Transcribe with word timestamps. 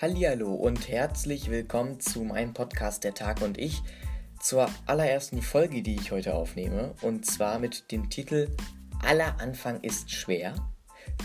Hallihallo 0.00 0.54
und 0.54 0.88
herzlich 0.88 1.50
willkommen 1.50 1.98
zu 1.98 2.22
meinem 2.22 2.54
Podcast 2.54 3.02
Der 3.02 3.14
Tag 3.14 3.42
und 3.42 3.58
ich 3.58 3.82
zur 4.40 4.70
allerersten 4.86 5.42
Folge, 5.42 5.82
die 5.82 5.96
ich 5.96 6.12
heute 6.12 6.34
aufnehme 6.34 6.94
und 7.02 7.26
zwar 7.26 7.58
mit 7.58 7.90
dem 7.90 8.08
Titel 8.08 8.48
Aller 9.04 9.40
Anfang 9.40 9.80
ist 9.80 10.12
schwer. 10.12 10.54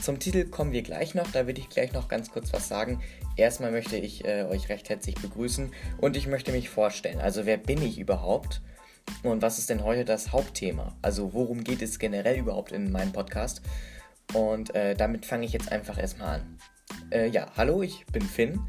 Zum 0.02 0.18
Titel 0.18 0.46
kommen 0.46 0.72
wir 0.72 0.82
gleich 0.82 1.14
noch, 1.14 1.32
da 1.32 1.46
würde 1.46 1.62
ich 1.62 1.70
gleich 1.70 1.94
noch 1.94 2.08
ganz 2.08 2.32
kurz 2.32 2.52
was 2.52 2.68
sagen. 2.68 3.00
Erstmal 3.38 3.72
möchte 3.72 3.96
ich 3.96 4.26
äh, 4.26 4.46
euch 4.46 4.70
recht 4.70 4.90
herzlich 4.90 5.22
begrüßen 5.22 5.72
und 6.00 6.18
ich 6.18 6.26
möchte 6.26 6.52
mich 6.52 6.72
vorstellen. 6.72 7.20
Also 7.20 7.46
wer 7.46 7.58
bin 7.58 7.80
ich 7.80 8.00
überhaupt 8.00 8.64
und 9.22 9.44
was 9.44 9.60
ist 9.60 9.70
denn 9.70 9.84
heute 9.84 10.04
das 10.04 10.32
Hauptthema? 10.32 10.98
Also 11.04 11.36
worum 11.36 11.64
geht 11.64 11.84
es 11.84 12.00
generell 12.00 12.40
überhaupt 12.40 12.72
in 12.72 12.92
meinem 12.92 13.12
Podcast? 13.12 13.62
Und 14.34 14.74
äh, 14.74 14.96
damit 14.96 15.28
fange 15.28 15.46
ich 15.46 15.54
jetzt 15.54 15.72
einfach 15.72 16.00
erstmal 16.00 16.40
an. 16.40 16.58
Äh, 17.14 17.28
ja, 17.28 17.46
hallo, 17.56 17.84
ich 17.84 18.08
bin 18.08 18.24
Finn, 18.24 18.60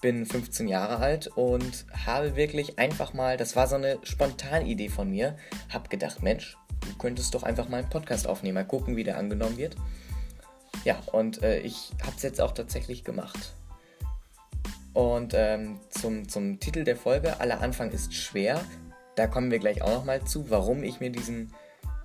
bin 0.00 0.24
15 0.24 0.66
Jahre 0.66 0.96
alt 0.96 1.26
und 1.26 1.84
habe 2.06 2.36
wirklich 2.36 2.78
einfach 2.78 3.12
mal, 3.12 3.36
das 3.36 3.54
war 3.54 3.66
so 3.66 3.76
eine 3.76 3.98
spontane 4.02 4.64
Idee 4.64 4.88
von 4.88 5.10
mir, 5.10 5.36
hab 5.70 5.90
gedacht, 5.90 6.22
Mensch, 6.22 6.56
du 6.80 6.96
könntest 6.96 7.34
doch 7.34 7.42
einfach 7.42 7.68
mal 7.68 7.80
einen 7.80 7.90
Podcast 7.90 8.26
aufnehmen, 8.26 8.54
mal 8.54 8.64
gucken, 8.64 8.96
wie 8.96 9.04
der 9.04 9.18
angenommen 9.18 9.58
wird. 9.58 9.76
Ja, 10.84 11.00
und 11.12 11.42
äh, 11.42 11.58
ich 11.60 11.90
habe 12.02 12.16
es 12.16 12.22
jetzt 12.22 12.40
auch 12.40 12.52
tatsächlich 12.52 13.04
gemacht. 13.04 13.52
Und 14.94 15.34
ähm, 15.36 15.78
zum, 15.90 16.26
zum 16.30 16.60
Titel 16.60 16.84
der 16.84 16.96
Folge, 16.96 17.40
aller 17.40 17.60
Anfang 17.60 17.90
ist 17.90 18.14
schwer, 18.14 18.64
da 19.16 19.26
kommen 19.26 19.50
wir 19.50 19.58
gleich 19.58 19.82
auch 19.82 19.92
nochmal 19.92 20.24
zu, 20.24 20.48
warum 20.48 20.82
ich 20.82 21.00
mir 21.00 21.10
diesen 21.10 21.52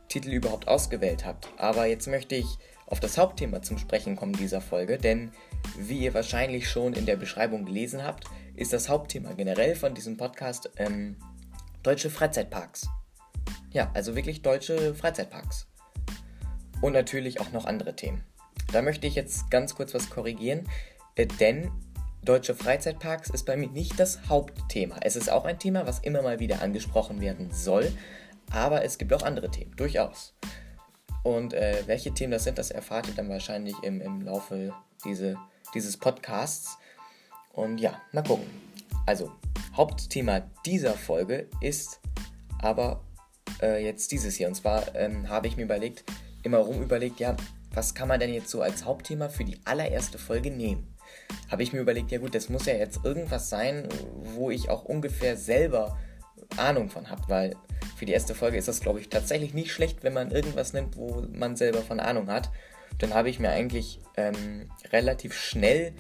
Titel 0.10 0.32
überhaupt 0.32 0.68
ausgewählt 0.68 1.26
habe. 1.26 1.40
Aber 1.56 1.86
jetzt 1.86 2.08
möchte 2.08 2.36
ich 2.36 2.58
auf 2.88 3.02
das 3.02 3.18
Hauptthema 3.18 3.62
zum 3.62 3.78
Sprechen 3.78 4.16
kommen 4.16 4.34
dieser 4.34 4.62
Folge, 4.62 4.98
denn 4.98 5.32
wie 5.78 6.00
ihr 6.00 6.14
wahrscheinlich 6.14 6.70
schon 6.70 6.94
in 6.94 7.06
der 7.06 7.18
Beschreibung 7.18 7.66
gelesen 7.66 8.04
habt, 8.04 8.26
ist 8.56 8.74
das 8.74 8.90
Hauptthema 8.90 9.34
generell 9.34 9.76
von 9.76 9.94
diesem 9.94 10.16
Podcast 10.18 10.72
ähm, 10.78 11.18
deutsche 11.84 12.10
Freizeitparks. 12.10 12.90
Ja, 13.72 13.92
also 13.94 14.16
wirklich 14.16 14.42
deutsche 14.42 14.96
Freizeitparks. 14.96 15.68
Und 16.82 16.94
natürlich 16.94 17.42
auch 17.42 17.52
noch 17.52 17.66
andere 17.66 17.96
Themen. 17.96 18.24
Da 18.72 18.82
möchte 18.82 19.06
ich 19.06 19.16
jetzt 19.16 19.52
ganz 19.52 19.76
kurz 19.76 19.94
was 19.94 20.10
korrigieren, 20.10 20.68
äh, 21.16 21.26
denn 21.26 21.70
deutsche 22.24 22.56
Freizeitparks 22.56 23.30
ist 23.30 23.46
bei 23.46 23.58
mir 23.58 23.70
nicht 23.70 24.00
das 24.00 24.30
Hauptthema. 24.30 24.98
Es 25.02 25.18
ist 25.18 25.30
auch 25.30 25.44
ein 25.44 25.60
Thema, 25.60 25.86
was 25.86 26.00
immer 26.00 26.22
mal 26.22 26.40
wieder 26.40 26.62
angesprochen 26.62 27.20
werden 27.20 27.52
soll, 27.52 27.92
aber 28.50 28.86
es 28.86 28.98
gibt 28.98 29.12
auch 29.14 29.24
andere 29.24 29.52
Themen, 29.52 29.76
durchaus. 29.76 30.34
Und 31.28 31.54
äh, 31.54 31.84
welche 31.88 32.14
Themen 32.14 32.32
das 32.32 32.46
sind, 32.46 32.58
das 32.58 32.72
erfahrt 32.72 33.10
ihr 33.10 33.14
dann 33.14 33.28
wahrscheinlich 33.28 33.76
im, 33.84 34.00
im 34.00 34.22
Laufe 34.22 34.74
diese, 35.04 35.36
dieses 35.74 35.98
Podcasts. 35.98 36.78
Und 37.52 37.80
ja, 37.80 38.02
mal 38.14 38.24
gucken. 38.24 38.46
Also, 39.06 39.34
Hauptthema 39.76 40.44
dieser 40.66 40.94
Folge 40.94 41.50
ist 41.60 42.00
aber 42.62 43.04
äh, 43.62 43.84
jetzt 43.84 44.14
dieses 44.14 44.36
hier. 44.36 44.48
Und 44.48 44.56
zwar 44.56 44.96
ähm, 44.96 45.28
habe 45.28 45.48
ich 45.48 45.58
mir 45.58 45.64
überlegt, 45.64 46.06
immer 46.44 46.60
rum 46.60 46.82
überlegt, 46.82 47.20
ja, 47.20 47.36
was 47.74 47.94
kann 47.94 48.08
man 48.08 48.22
denn 48.22 48.34
jetzt 48.34 48.50
so 48.50 48.62
als 48.62 48.86
Hauptthema 48.86 49.28
für 49.28 49.44
die 49.44 49.60
allererste 49.66 50.18
Folge 50.18 50.50
nehmen? 50.50 50.96
Habe 51.52 51.62
ich 51.62 51.74
mir 51.74 51.80
überlegt, 51.80 52.10
ja 52.10 52.20
gut, 52.20 52.36
das 52.36 52.48
muss 52.48 52.68
ja 52.68 52.76
jetzt 52.76 53.04
irgendwas 53.04 53.50
sein, 53.50 53.90
wo 54.24 54.50
ich 54.50 54.70
auch 54.70 54.86
ungefähr 54.86 55.36
selber 55.36 56.00
Ahnung 56.56 56.90
von 56.90 57.10
habe, 57.10 57.24
weil 57.28 57.56
für 57.98 58.06
die 58.06 58.14
erste 58.14 58.36
Folge 58.36 58.58
ist 58.58 58.68
das, 58.68 58.80
glaube 58.80 59.00
ich, 59.00 59.10
tatsächlich 59.10 59.56
nicht 59.56 59.72
schlecht, 59.72 60.04
wenn 60.04 60.14
man 60.14 60.30
irgendwas 60.30 60.72
nimmt, 60.72 60.98
wo 60.98 61.26
man 61.32 61.56
selber 61.56 61.82
von 61.82 62.00
Ahnung 62.00 62.30
hat. 62.30 62.52
Dann 63.00 63.16
habe 63.16 63.30
ich 63.30 63.40
mir 63.40 63.50
eigentlich 63.50 64.00
ähm, 64.16 64.70
relativ 64.92 65.34
schnell, 65.34 65.94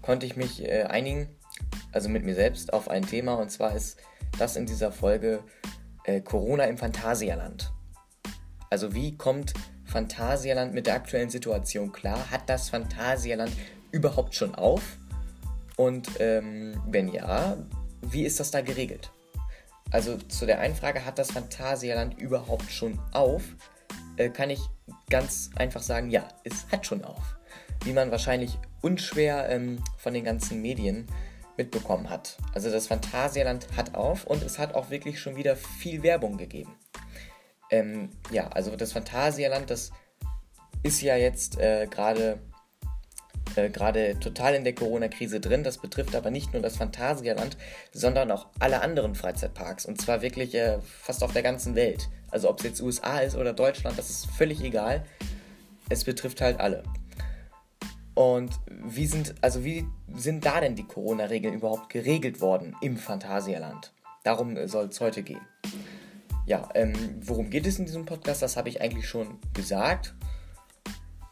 konnte 0.00 0.24
ich 0.24 0.36
mich 0.36 0.64
äh, 0.64 0.84
einigen, 0.84 1.28
also 1.92 2.08
mit 2.08 2.24
mir 2.24 2.34
selbst, 2.34 2.72
auf 2.72 2.88
ein 2.88 3.06
Thema. 3.06 3.34
Und 3.34 3.50
zwar 3.50 3.76
ist 3.76 3.98
das 4.38 4.56
in 4.56 4.64
dieser 4.64 4.90
Folge 4.90 5.40
äh, 6.04 6.22
Corona 6.22 6.64
im 6.64 6.78
Phantasialand. 6.78 7.70
Also 8.70 8.94
wie 8.94 9.18
kommt 9.18 9.52
Phantasialand 9.84 10.72
mit 10.72 10.86
der 10.86 10.94
aktuellen 10.94 11.28
Situation 11.28 11.92
klar? 11.92 12.30
Hat 12.30 12.48
das 12.48 12.70
Phantasialand 12.70 13.52
überhaupt 13.92 14.34
schon 14.34 14.54
auf? 14.54 14.96
Und 15.76 16.08
ähm, 16.20 16.80
wenn 16.86 17.08
ja, 17.08 17.58
wie 18.00 18.24
ist 18.24 18.40
das 18.40 18.50
da 18.50 18.62
geregelt? 18.62 19.10
Also 19.94 20.16
zu 20.16 20.44
der 20.44 20.58
einen 20.58 20.74
Frage, 20.74 21.04
hat 21.04 21.20
das 21.20 21.30
Phantasialand 21.30 22.20
überhaupt 22.20 22.68
schon 22.72 22.98
auf? 23.12 23.44
Äh, 24.16 24.28
kann 24.28 24.50
ich 24.50 24.58
ganz 25.08 25.50
einfach 25.54 25.82
sagen, 25.82 26.10
ja, 26.10 26.26
es 26.42 26.66
hat 26.72 26.84
schon 26.84 27.04
auf. 27.04 27.36
Wie 27.84 27.92
man 27.92 28.10
wahrscheinlich 28.10 28.58
unschwer 28.82 29.48
ähm, 29.48 29.78
von 29.96 30.12
den 30.12 30.24
ganzen 30.24 30.60
Medien 30.60 31.06
mitbekommen 31.56 32.10
hat. 32.10 32.38
Also 32.54 32.72
das 32.72 32.88
Phantasialand 32.88 33.68
hat 33.76 33.94
auf 33.94 34.26
und 34.26 34.42
es 34.42 34.58
hat 34.58 34.74
auch 34.74 34.90
wirklich 34.90 35.20
schon 35.20 35.36
wieder 35.36 35.54
viel 35.54 36.02
Werbung 36.02 36.38
gegeben. 36.38 36.74
Ähm, 37.70 38.10
ja, 38.32 38.48
also 38.48 38.74
das 38.74 38.92
Phantasialand, 38.92 39.70
das 39.70 39.92
ist 40.82 41.02
ja 41.02 41.14
jetzt 41.14 41.56
äh, 41.60 41.86
gerade 41.88 42.40
äh, 43.56 43.70
gerade 43.70 44.18
total 44.20 44.54
in 44.54 44.64
der 44.64 44.74
Corona-Krise 44.74 45.40
drin. 45.40 45.64
Das 45.64 45.78
betrifft 45.78 46.14
aber 46.14 46.30
nicht 46.30 46.52
nur 46.52 46.62
das 46.62 46.76
Phantasialand, 46.76 47.56
sondern 47.92 48.30
auch 48.30 48.46
alle 48.58 48.82
anderen 48.82 49.14
Freizeitparks. 49.14 49.86
Und 49.86 50.00
zwar 50.00 50.22
wirklich 50.22 50.54
äh, 50.54 50.78
fast 50.80 51.22
auf 51.22 51.32
der 51.32 51.42
ganzen 51.42 51.74
Welt. 51.74 52.08
Also 52.30 52.50
ob 52.50 52.58
es 52.58 52.64
jetzt 52.64 52.82
USA 52.82 53.20
ist 53.20 53.36
oder 53.36 53.52
Deutschland, 53.52 53.98
das 53.98 54.10
ist 54.10 54.26
völlig 54.26 54.62
egal. 54.62 55.04
Es 55.88 56.04
betrifft 56.04 56.40
halt 56.40 56.60
alle. 56.60 56.82
Und 58.14 58.52
wie 58.68 59.06
sind, 59.06 59.34
also 59.40 59.64
wie 59.64 59.86
sind 60.14 60.44
da 60.44 60.60
denn 60.60 60.76
die 60.76 60.86
Corona-Regeln 60.86 61.54
überhaupt 61.54 61.90
geregelt 61.90 62.40
worden 62.40 62.76
im 62.80 62.96
Phantasialand? 62.96 63.92
Darum 64.22 64.66
soll 64.68 64.86
es 64.86 65.00
heute 65.00 65.22
gehen. 65.22 65.40
Ja, 66.46 66.68
ähm, 66.74 66.92
worum 67.20 67.50
geht 67.50 67.66
es 67.66 67.78
in 67.78 67.86
diesem 67.86 68.04
Podcast? 68.04 68.42
Das 68.42 68.56
habe 68.56 68.68
ich 68.68 68.80
eigentlich 68.80 69.08
schon 69.08 69.38
gesagt. 69.52 70.14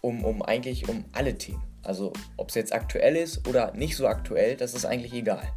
Um, 0.01 0.25
um 0.25 0.43
eigentlich 0.43 0.89
um 0.89 1.05
alle 1.13 1.39
Themen. 1.39 1.63
Also 1.83 2.13
ob 2.37 2.49
es 2.51 2.55
jetzt 2.55 2.73
aktuell 2.73 3.17
ist 3.17 3.47
oder 3.49 3.73
nicht 3.75 3.97
so 3.97 4.07
aktuell, 4.07 4.57
das 4.57 4.75
ist 4.75 4.85
eigentlich 4.85 5.13
egal. 5.13 5.53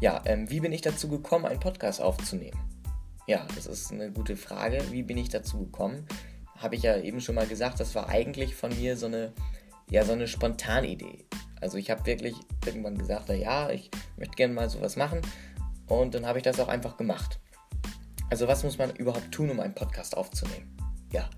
Ja, 0.00 0.22
ähm, 0.26 0.50
wie 0.50 0.60
bin 0.60 0.72
ich 0.72 0.82
dazu 0.82 1.08
gekommen, 1.08 1.46
einen 1.46 1.60
Podcast 1.60 2.00
aufzunehmen? 2.00 2.58
Ja, 3.26 3.46
das 3.54 3.66
ist 3.66 3.90
eine 3.90 4.10
gute 4.12 4.36
Frage. 4.36 4.82
Wie 4.90 5.02
bin 5.02 5.16
ich 5.16 5.30
dazu 5.30 5.58
gekommen? 5.58 6.06
Habe 6.56 6.76
ich 6.76 6.82
ja 6.82 6.96
eben 6.98 7.20
schon 7.20 7.34
mal 7.34 7.46
gesagt, 7.46 7.80
das 7.80 7.94
war 7.94 8.08
eigentlich 8.08 8.54
von 8.54 8.76
mir 8.78 8.96
so 8.96 9.06
eine, 9.06 9.32
ja, 9.90 10.04
so 10.04 10.12
eine 10.12 10.28
spontane 10.28 10.88
Idee. 10.88 11.26
Also 11.60 11.78
ich 11.78 11.90
habe 11.90 12.04
wirklich 12.04 12.36
irgendwann 12.66 12.98
gesagt, 12.98 13.30
ja, 13.30 13.70
ich 13.70 13.90
möchte 14.16 14.36
gerne 14.36 14.52
mal 14.52 14.68
sowas 14.68 14.96
machen. 14.96 15.22
Und 15.86 16.14
dann 16.14 16.26
habe 16.26 16.38
ich 16.38 16.44
das 16.44 16.60
auch 16.60 16.68
einfach 16.68 16.96
gemacht. 16.96 17.40
Also 18.30 18.48
was 18.48 18.62
muss 18.62 18.78
man 18.78 18.94
überhaupt 18.96 19.32
tun, 19.32 19.50
um 19.50 19.60
einen 19.60 19.74
Podcast 19.74 20.16
aufzunehmen? 20.16 20.76
Ja, 21.12 21.28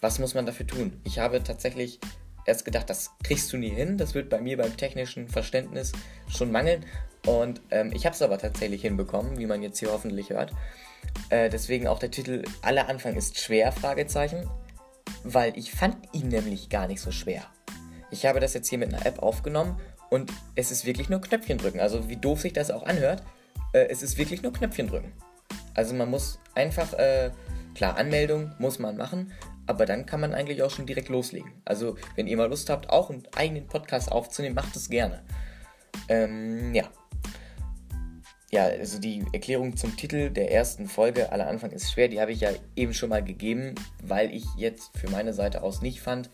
was 0.00 0.18
muss 0.18 0.34
man 0.34 0.46
dafür 0.46 0.66
tun? 0.66 1.00
Ich 1.04 1.18
habe 1.18 1.42
tatsächlich 1.42 2.00
erst 2.46 2.64
gedacht, 2.64 2.90
das 2.90 3.10
kriegst 3.22 3.52
du 3.52 3.56
nie 3.56 3.70
hin. 3.70 3.98
Das 3.98 4.14
wird 4.14 4.28
bei 4.28 4.40
mir 4.40 4.56
beim 4.56 4.76
technischen 4.76 5.28
Verständnis 5.28 5.92
schon 6.28 6.50
mangeln. 6.52 6.84
Und 7.26 7.60
ähm, 7.70 7.92
ich 7.94 8.06
habe 8.06 8.14
es 8.14 8.22
aber 8.22 8.38
tatsächlich 8.38 8.82
hinbekommen, 8.82 9.38
wie 9.38 9.46
man 9.46 9.62
jetzt 9.62 9.78
hier 9.78 9.92
hoffentlich 9.92 10.30
hört. 10.30 10.52
Äh, 11.28 11.50
deswegen 11.50 11.86
auch 11.86 11.98
der 11.98 12.10
Titel 12.10 12.44
Aller 12.62 12.88
Anfang 12.88 13.16
ist 13.16 13.38
schwer, 13.38 13.72
Fragezeichen. 13.72 14.48
Weil 15.24 15.56
ich 15.58 15.72
fand 15.72 15.96
ihn 16.14 16.28
nämlich 16.28 16.68
gar 16.68 16.86
nicht 16.86 17.00
so 17.00 17.10
schwer. 17.10 17.44
Ich 18.10 18.26
habe 18.26 18.40
das 18.40 18.54
jetzt 18.54 18.68
hier 18.68 18.78
mit 18.78 18.92
einer 18.92 19.04
App 19.06 19.20
aufgenommen 19.20 19.78
und 20.08 20.32
es 20.56 20.70
ist 20.70 20.84
wirklich 20.84 21.08
nur 21.08 21.20
Knöpfchen 21.20 21.58
drücken. 21.58 21.80
Also 21.80 22.08
wie 22.08 22.16
doof 22.16 22.40
sich 22.40 22.52
das 22.52 22.70
auch 22.70 22.82
anhört, 22.82 23.22
äh, 23.72 23.86
es 23.88 24.02
ist 24.02 24.18
wirklich 24.18 24.42
nur 24.42 24.52
Knöpfchen 24.52 24.88
drücken. 24.88 25.12
Also 25.74 25.94
man 25.94 26.10
muss 26.10 26.40
einfach, 26.54 26.92
äh, 26.94 27.30
klar, 27.74 27.96
Anmeldung 27.96 28.52
muss 28.58 28.78
man 28.78 28.96
machen, 28.96 29.32
aber 29.66 29.86
dann 29.86 30.06
kann 30.06 30.20
man 30.20 30.34
eigentlich 30.34 30.62
auch 30.62 30.70
schon 30.70 30.86
direkt 30.86 31.08
loslegen. 31.08 31.52
Also, 31.64 31.96
wenn 32.16 32.26
ihr 32.26 32.36
mal 32.36 32.48
Lust 32.48 32.70
habt, 32.70 32.90
auch 32.90 33.10
einen 33.10 33.22
eigenen 33.36 33.66
Podcast 33.66 34.10
aufzunehmen, 34.10 34.54
macht 34.54 34.74
es 34.76 34.88
gerne. 34.88 35.22
Ähm, 36.08 36.74
ja. 36.74 36.84
Ja, 38.52 38.64
also 38.64 38.98
die 38.98 39.24
Erklärung 39.32 39.76
zum 39.76 39.96
Titel 39.96 40.30
der 40.30 40.50
ersten 40.50 40.88
Folge, 40.88 41.30
aller 41.30 41.46
Anfang 41.46 41.70
ist 41.70 41.92
schwer, 41.92 42.08
die 42.08 42.20
habe 42.20 42.32
ich 42.32 42.40
ja 42.40 42.50
eben 42.74 42.92
schon 42.92 43.10
mal 43.10 43.22
gegeben, 43.22 43.76
weil 44.02 44.34
ich 44.34 44.44
jetzt 44.56 44.90
für 44.98 45.08
meine 45.08 45.32
Seite 45.32 45.62
aus 45.62 45.82
nicht 45.82 46.00
fand, 46.00 46.30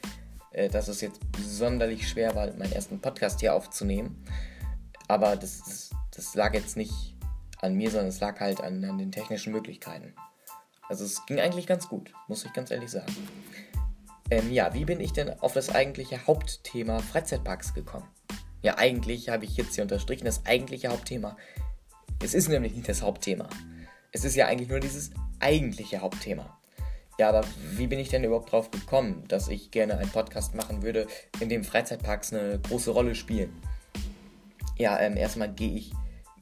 äh, 0.52 0.70
dass 0.70 0.88
es 0.88 1.02
jetzt 1.02 1.20
sonderlich 1.38 2.08
schwer 2.08 2.34
war, 2.34 2.46
meinen 2.54 2.72
ersten 2.72 3.00
Podcast 3.00 3.40
hier 3.40 3.54
aufzunehmen. 3.54 4.24
Aber 5.08 5.36
das, 5.36 5.62
das, 5.64 5.90
das 6.10 6.34
lag 6.34 6.54
jetzt 6.54 6.78
nicht 6.78 7.14
an 7.60 7.74
mir, 7.74 7.90
sondern 7.90 8.08
es 8.08 8.20
lag 8.20 8.40
halt 8.40 8.62
an, 8.62 8.82
an 8.84 8.96
den 8.96 9.12
technischen 9.12 9.52
Möglichkeiten. 9.52 10.14
Also 10.88 11.04
es 11.04 11.24
ging 11.26 11.40
eigentlich 11.40 11.66
ganz 11.66 11.88
gut, 11.88 12.12
muss 12.28 12.44
ich 12.44 12.52
ganz 12.52 12.70
ehrlich 12.70 12.90
sagen. 12.90 13.12
Ähm, 14.30 14.52
ja, 14.52 14.74
wie 14.74 14.84
bin 14.84 15.00
ich 15.00 15.12
denn 15.12 15.30
auf 15.40 15.52
das 15.52 15.70
eigentliche 15.70 16.26
Hauptthema 16.26 16.98
Freizeitparks 17.00 17.74
gekommen? 17.74 18.08
Ja, 18.62 18.78
eigentlich 18.78 19.28
habe 19.28 19.44
ich 19.44 19.56
jetzt 19.56 19.74
hier 19.74 19.82
unterstrichen, 19.82 20.24
das 20.24 20.44
eigentliche 20.46 20.88
Hauptthema. 20.88 21.36
Es 22.22 22.34
ist 22.34 22.48
nämlich 22.48 22.74
nicht 22.74 22.88
das 22.88 23.02
Hauptthema. 23.02 23.48
Es 24.12 24.24
ist 24.24 24.34
ja 24.34 24.46
eigentlich 24.46 24.68
nur 24.68 24.80
dieses 24.80 25.10
eigentliche 25.38 26.00
Hauptthema. 26.00 26.58
Ja, 27.18 27.28
aber 27.28 27.44
wie 27.72 27.86
bin 27.86 27.98
ich 27.98 28.08
denn 28.08 28.24
überhaupt 28.24 28.52
drauf 28.52 28.70
gekommen, 28.70 29.24
dass 29.28 29.48
ich 29.48 29.70
gerne 29.70 29.98
einen 29.98 30.10
Podcast 30.10 30.54
machen 30.54 30.82
würde, 30.82 31.06
in 31.40 31.48
dem 31.48 31.64
Freizeitparks 31.64 32.32
eine 32.32 32.58
große 32.58 32.90
Rolle 32.90 33.14
spielen? 33.14 33.50
ja, 34.76 34.98
ähm, 35.00 35.16
erstmal 35.16 35.52
gehe 35.52 35.76
ich 35.76 35.92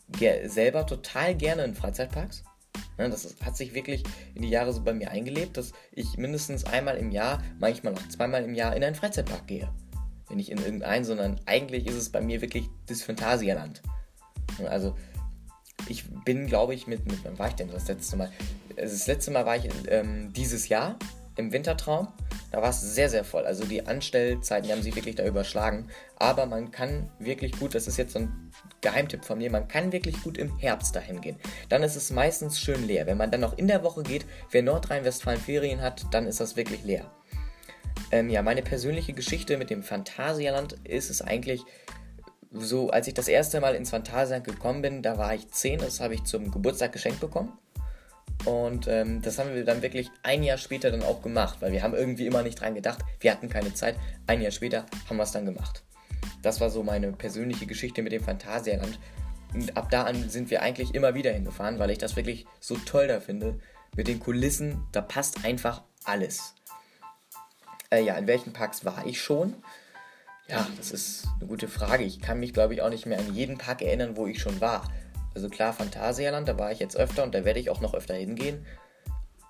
ge 0.09 0.47
selber 0.49 0.87
total 0.87 1.35
gerne 1.35 1.65
in 1.65 1.75
Freizeitparks. 1.75 2.45
Ne, 2.97 3.11
das 3.11 3.35
hat 3.45 3.57
sich 3.57 3.75
wirklich 3.75 4.05
in 4.35 4.43
die 4.43 4.51
Jahre 4.51 4.73
so 4.73 4.83
bei 4.83 4.95
mir 4.95 5.11
eingelebt, 5.11 5.57
dass 5.57 5.73
ich 5.93 6.17
mindestens 6.17 6.65
einmal 6.65 6.97
im 6.97 7.11
Jahr, 7.11 7.43
manchmal 7.59 7.95
auch 7.95 8.09
zweimal 8.09 8.45
im 8.45 8.55
Jahr 8.55 8.77
in 8.77 8.85
einen 8.85 8.95
Freizeitpark 8.95 9.47
gehe. 9.47 9.69
Wenn 10.29 10.37
nicht 10.37 10.51
in 10.51 10.59
irgendeinen, 10.59 11.05
sondern 11.05 11.41
eigentlich 11.47 11.87
ist 11.87 11.97
es 11.97 12.11
bei 12.11 12.21
mir 12.21 12.41
wirklich 12.41 12.69
das 12.87 13.03
Phantasialand. 13.03 13.83
Also 14.69 14.95
ich 15.89 16.05
bin, 16.25 16.47
glaube 16.47 16.75
ich, 16.75 16.87
mit, 16.87 17.05
mit 17.07 17.25
wann 17.25 17.39
war 17.39 17.49
ich 17.49 17.55
denn 17.55 17.69
das 17.69 17.89
letzte 17.89 18.17
Mal? 18.17 18.31
Das 18.77 19.07
letzte 19.07 19.31
Mal 19.31 19.45
war 19.45 19.57
ich 19.57 19.69
ähm, 19.89 20.33
dieses 20.33 20.69
Jahr 20.69 20.99
im 21.37 21.53
Wintertraum. 21.53 22.09
Da 22.53 22.63
war 22.63 22.71
es 22.71 22.81
sehr, 22.81 23.11
sehr 23.11 23.25
voll. 23.25 23.45
Also 23.45 23.65
die 23.65 23.87
Anstellzeiten 23.87 24.67
die 24.67 24.73
haben 24.73 24.83
sich 24.83 24.95
wirklich 24.95 25.17
da 25.17 25.27
überschlagen. 25.27 25.89
Aber 26.17 26.47
man 26.47 26.71
kann 26.71 27.11
wirklich 27.19 27.53
gut, 27.53 27.75
das 27.75 27.87
ist 27.87 27.97
jetzt 27.97 28.13
so 28.13 28.21
ein 28.21 28.44
Geheimtipp 28.85 29.25
von 29.25 29.39
mir, 29.39 29.51
man 29.51 29.67
kann 29.67 29.91
wirklich 29.91 30.23
gut 30.23 30.39
im 30.39 30.57
Herbst 30.59 30.95
dahin 30.95 31.21
gehen. 31.21 31.37
Dann 31.69 31.83
ist 31.83 31.97
es 31.97 32.11
meistens 32.11 32.61
schön 32.61 32.87
leer. 32.87 33.07
Wenn 33.07 33.17
man 33.17 33.31
dann 33.31 33.41
noch 33.41 33.59
in 33.59 33.67
der 33.67 33.83
Woche 33.83 34.03
geht, 34.03 34.27
wer 34.51 34.63
Nordrhein-Westfalen 34.63 35.41
Ferien 35.41 35.81
hat, 35.81 36.05
dann 36.13 36.27
ist 36.27 36.41
das 36.41 36.55
wirklich 36.55 36.85
leer. 36.85 37.11
Ähm, 38.13 38.31
ja, 38.31 38.43
meine 38.43 38.63
persönliche 38.63 39.15
Geschichte 39.15 39.57
mit 39.57 39.71
dem 39.71 39.83
Phantasialand 39.83 40.75
ist 40.85 41.11
es 41.11 41.23
eigentlich 41.23 41.63
so, 42.53 42.91
als 42.91 43.09
ich 43.09 43.15
das 43.15 43.27
erste 43.27 43.61
Mal 43.61 43.75
ins 43.75 43.91
Phantasialand 43.91 44.45
gekommen 44.45 44.83
bin, 44.83 45.03
da 45.03 45.19
war 45.19 45.35
ich 45.35 45.51
10, 45.51 45.81
das 45.81 46.01
habe 46.01 46.15
ich 46.15 46.23
zum 46.25 46.53
Geburtstag 46.53 46.93
geschenkt 46.93 47.21
bekommen. 47.21 47.59
Und 48.45 48.87
ähm, 48.89 49.23
das 49.23 49.39
haben 49.39 49.55
wir 49.55 49.65
dann 49.65 49.81
wirklich 49.81 50.11
ein 50.23 50.43
Jahr 50.43 50.59
später 50.59 50.91
dann 50.91 51.03
auch 51.03 51.23
gemacht, 51.23 51.57
weil 51.61 51.73
wir 51.73 51.83
haben 51.83 51.95
irgendwie 51.95 52.27
immer 52.27 52.43
nicht 52.43 52.61
dran 52.61 52.75
gedacht. 52.75 53.01
Wir 53.21 53.33
hatten 53.33 53.49
keine 53.49 53.73
Zeit. 53.73 53.97
Ein 54.27 54.43
Jahr 54.43 54.53
später 54.53 54.85
haben 55.09 55.17
wir 55.17 55.23
es 55.23 55.33
dann 55.33 55.47
gemacht. 55.47 55.83
Das 56.43 56.61
war 56.61 56.71
so 56.71 56.83
meine 56.83 57.13
persönliche 57.13 57.67
Geschichte 57.67 58.03
mit 58.03 58.13
dem 58.13 58.23
Phantasialand. 58.23 58.99
Und 59.53 59.77
ab 59.77 59.89
da 59.91 60.03
an 60.03 60.29
sind 60.29 60.51
wir 60.51 60.63
eigentlich 60.63 60.95
immer 60.95 61.15
wieder 61.15 61.33
hingefahren, 61.33 61.79
weil 61.79 61.91
ich 61.91 61.99
das 61.99 62.17
wirklich 62.17 62.47
so 62.61 62.77
toll 62.77 63.07
da 63.07 63.21
finde. 63.21 63.59
Mit 63.97 64.09
den 64.09 64.19
Kulissen, 64.19 64.83
da 64.93 65.01
passt 65.01 65.45
einfach 65.45 65.83
alles. 66.05 66.55
Äh, 67.91 68.03
ja, 68.03 68.17
in 68.17 68.27
welchen 68.27 68.53
Parks 68.53 68.85
war 68.85 69.07
ich 69.07 69.21
schon? 69.21 69.55
Ja, 70.49 70.67
das 70.77 70.91
ist 70.91 71.27
eine 71.39 71.49
gute 71.49 71.69
Frage. 71.69 72.05
Ich 72.05 72.21
kann 72.21 72.41
mich, 72.41 72.53
glaube 72.53 72.75
ich, 72.75 72.83
auch 72.83 72.91
nicht 72.91 73.07
mehr 73.07 73.19
an 73.19 73.35
jeden 73.35 73.57
Park 73.57 73.83
erinnern, 73.83 74.17
wo 74.17 74.27
ich 74.27 74.41
schon 74.41 74.61
war. 74.61 74.91
Also 75.35 75.49
klar, 75.49 75.73
Phantasialand, 75.73 76.49
da 76.49 76.59
war 76.59 76.71
ich 76.71 76.81
jetzt 76.81 76.97
öfter 76.97 77.23
und 77.23 77.35
da 77.35 77.45
werde 77.45 77.61
ich 77.61 77.71
auch 77.71 77.81
noch 77.81 77.95
öfter 77.95 78.15
hingehen. 78.15 78.67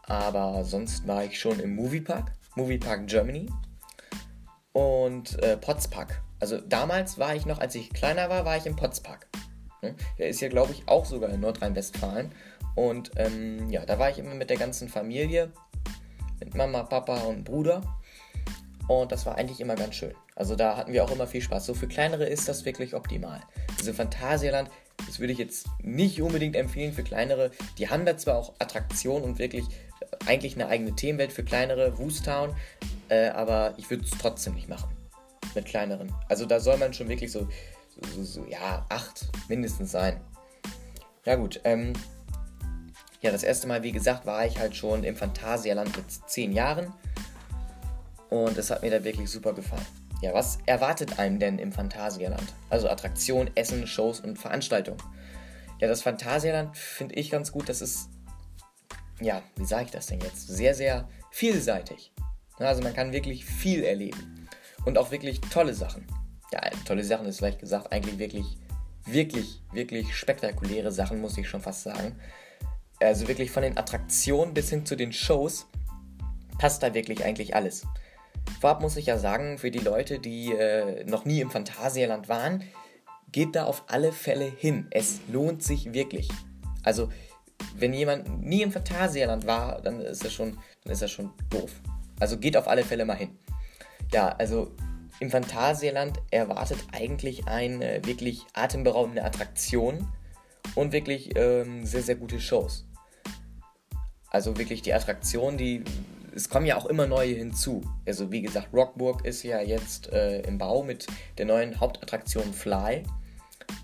Aber 0.03 0.65
sonst 0.65 1.07
war 1.07 1.25
ich 1.25 1.41
schon 1.41 1.59
im 1.61 1.75
Moviepark, 1.75 2.33
Moviepark 2.55 3.07
Germany 3.07 3.51
und 4.73 5.43
äh, 5.43 5.57
Potspark. 5.57 6.23
Also 6.45 6.61
damals 6.61 7.19
war 7.19 7.35
ich 7.35 7.47
noch, 7.47 7.59
als 7.59 7.75
ich 7.75 7.89
kleiner 7.89 8.29
war, 8.29 8.45
war 8.45 8.59
ich 8.59 8.67
im 8.67 8.77
Potspark. 8.77 9.29
Ne? 9.81 9.95
Der 10.19 10.29
ist 10.29 10.43
ja, 10.43 10.49
glaube 10.49 10.73
ich, 10.73 10.87
auch 10.87 11.07
sogar 11.07 11.31
in 11.31 11.41
Nordrhein-Westfalen. 11.41 12.33
Und 12.75 13.13
ähm, 13.17 13.71
ja, 13.71 13.87
da 13.87 13.99
war 13.99 14.11
ich 14.11 14.19
immer 14.19 14.35
mit 14.35 14.51
der 14.51 14.59
ganzen 14.59 14.91
Familie, 14.91 15.51
mit 16.41 16.55
Mama, 16.55 16.83
Papa 16.83 17.17
und 17.21 17.45
Bruder. 17.45 17.81
Und 18.89 19.11
das 19.11 19.25
war 19.25 19.39
eigentlich 19.39 19.59
immer 19.63 19.75
ganz 19.75 19.95
schön. 19.95 20.13
Also 20.37 20.55
da 20.55 20.77
hatten 20.77 20.93
wir 20.93 21.03
auch 21.03 21.11
immer 21.13 21.27
viel 21.27 21.41
Spaß. 21.41 21.65
So 21.65 21.73
für 21.73 21.89
kleinere 21.89 22.27
ist 22.27 22.47
das 22.47 22.67
wirklich 22.67 22.93
optimal. 22.93 23.41
Diese 23.81 23.95
Phantasialand, 23.95 24.69
das 25.07 25.21
würde 25.21 25.33
ich 25.33 25.39
jetzt 25.39 25.67
nicht 25.81 26.21
unbedingt 26.21 26.57
empfehlen 26.57 26.93
für 26.93 27.05
kleinere. 27.05 27.53
Die 27.79 27.89
haben 27.89 28.05
da 28.05 28.19
zwar 28.19 28.37
auch 28.37 28.53
Attraktionen 28.59 29.25
und 29.25 29.39
wirklich 29.39 29.65
äh, 29.65 30.27
eigentlich 30.27 30.57
eine 30.57 30.69
eigene 30.69 30.95
Themenwelt 30.95 31.33
für 31.33 31.43
kleinere, 31.43 31.97
Woostown, 31.97 32.55
äh, 33.09 33.29
aber 33.29 33.73
ich 33.79 33.89
würde 33.89 34.05
es 34.05 34.11
trotzdem 34.11 34.53
nicht 34.53 34.69
machen 34.69 34.95
mit 35.55 35.67
kleineren. 35.67 36.13
Also 36.29 36.47
da 36.47 36.61
soll 36.61 36.77
man 36.79 36.93
schon 36.93 37.09
wirklich 37.09 37.33
so, 37.33 37.49
so, 38.15 38.23
so, 38.23 38.47
ja, 38.47 38.85
acht 38.89 39.27
mindestens 39.49 39.93
sein. 39.93 40.21
Ja 41.25 41.37
gut, 41.37 41.61
ähm, 41.65 41.93
ja, 43.21 43.31
das 43.31 43.43
erste 43.43 43.67
Mal, 43.67 43.83
wie 43.83 43.93
gesagt, 43.93 44.27
war 44.27 44.45
ich 44.45 44.59
halt 44.59 44.77
schon 44.77 45.03
im 45.03 45.17
Phantasialand 45.17 45.97
mit 45.97 46.07
zehn 46.29 46.53
Jahren 46.53 46.93
und 48.29 48.59
es 48.59 48.71
hat 48.71 48.83
mir 48.83 48.91
da 48.91 49.03
wirklich 49.03 49.31
super 49.31 49.55
gefallen. 49.55 49.87
Ja, 50.21 50.33
was 50.33 50.59
erwartet 50.67 51.19
einem 51.19 51.39
denn 51.39 51.59
im 51.59 51.73
Phantasialand? 51.73 52.55
Also 52.71 52.89
Attraktion, 52.89 53.51
Essen, 53.55 53.87
Shows 53.87 54.21
und 54.21 54.39
Veranstaltungen. 54.39 55.03
Ja, 55.81 55.89
das 55.89 56.03
Phantasialand 56.03 56.77
finde 56.77 57.15
ich 57.15 57.31
ganz 57.31 57.53
gut. 57.53 57.69
Das 57.69 57.81
ist, 57.81 58.09
ja, 59.21 59.43
wie 59.57 59.65
sage 59.65 59.87
ich 59.87 59.91
das 59.91 60.07
denn 60.07 60.21
jetzt? 60.21 60.49
Sehr, 60.49 60.75
sehr 60.75 61.09
vielseitig. 61.31 62.13
Also 62.59 62.83
man 62.83 62.95
kann 62.95 63.13
wirklich 63.13 63.45
viel 63.45 63.85
erleben. 63.85 64.44
Und 64.85 64.99
auch 64.99 65.11
wirklich 65.11 65.41
tolle 65.41 65.75
Sachen. 65.75 66.07
Ja, 66.53 66.61
tolle 66.85 67.05
Sachen 67.05 67.27
ist 67.27 67.39
vielleicht 67.39 67.61
gesagt, 67.61 67.93
eigentlich 67.93 68.19
wirklich, 68.19 68.59
wirklich, 69.07 69.61
wirklich 69.73 70.15
spektakuläre 70.15 70.93
Sachen, 70.93 71.21
muss 71.21 71.39
ich 71.39 71.49
schon 71.49 71.61
fast 71.61 71.83
sagen. 71.83 72.17
Also 73.01 73.29
wirklich 73.29 73.51
von 73.51 73.63
den 73.63 73.77
Attraktionen 73.77 74.55
bis 74.55 74.71
hin 74.71 74.87
zu 74.87 74.97
den 74.97 75.13
Shows 75.13 75.67
passt 76.59 76.83
da 76.83 76.95
wirklich 76.95 77.25
eigentlich 77.25 77.55
alles. 77.55 77.87
Vorab 78.61 78.81
muss 78.81 78.97
ich 78.97 79.07
ja 79.07 79.19
sagen, 79.19 79.59
für 79.59 79.71
die 79.71 79.79
Leute, 79.79 80.19
die 80.19 80.53
äh, 80.53 81.05
noch 81.05 81.25
nie 81.25 81.41
im 81.41 81.51
Phantasialand 81.51 82.29
waren, 82.29 82.63
geht 83.33 83.57
da 83.57 83.65
auf 83.65 83.85
alle 83.89 84.13
Fälle 84.13 84.45
hin. 84.45 84.87
Es 84.91 85.21
lohnt 85.29 85.63
sich 85.63 85.93
wirklich. 85.93 86.29
Also, 86.83 87.11
wenn 87.77 87.93
jemand 87.93 88.45
nie 88.45 88.63
im 88.63 88.71
Phantasialand 88.71 89.47
war, 89.47 89.81
dann 89.81 90.01
ist 90.01 90.25
er 90.25 90.31
schon, 90.31 90.59
dann 90.85 90.93
ist 90.93 91.03
er 91.03 91.09
schon 91.09 91.31
doof. 91.51 91.73
Also 92.21 92.39
geht 92.39 92.57
auf 92.57 92.69
alle 92.69 92.85
Fälle 92.85 93.05
mal 93.05 93.17
hin. 93.17 93.37
Ja, 94.15 94.29
also 94.29 94.71
im 95.19 95.29
Phantasialand 95.29 96.23
erwartet 96.31 96.79
eigentlich 96.93 97.49
eine 97.49 98.07
wirklich 98.07 98.47
atemberaubende 98.53 99.25
Attraktion 99.25 100.07
und 100.77 100.93
wirklich 100.93 101.37
ähm, 101.37 101.85
sehr, 101.85 102.03
sehr 102.03 102.15
gute 102.15 102.39
Shows. 102.39 102.87
Also 104.31 104.57
wirklich 104.57 104.83
die 104.83 104.95
Attraktion, 104.95 105.57
die 105.57 105.83
es 106.33 106.49
kommen 106.49 106.65
ja 106.65 106.77
auch 106.77 106.87
immer 106.87 107.09
neue 107.09 107.35
hinzu. 107.35 107.83
Also 108.07 108.31
wie 108.31 108.43
gesagt, 108.43 108.69
Rockburg 108.73 109.25
ist 109.25 109.43
ja 109.43 109.61
jetzt 109.61 110.13
äh, 110.13 110.43
im 110.43 110.59
Bau 110.59 110.85
mit 110.85 111.09
der 111.37 111.47
neuen 111.47 111.81
Hauptattraktion 111.81 112.55
Fly, 112.55 113.03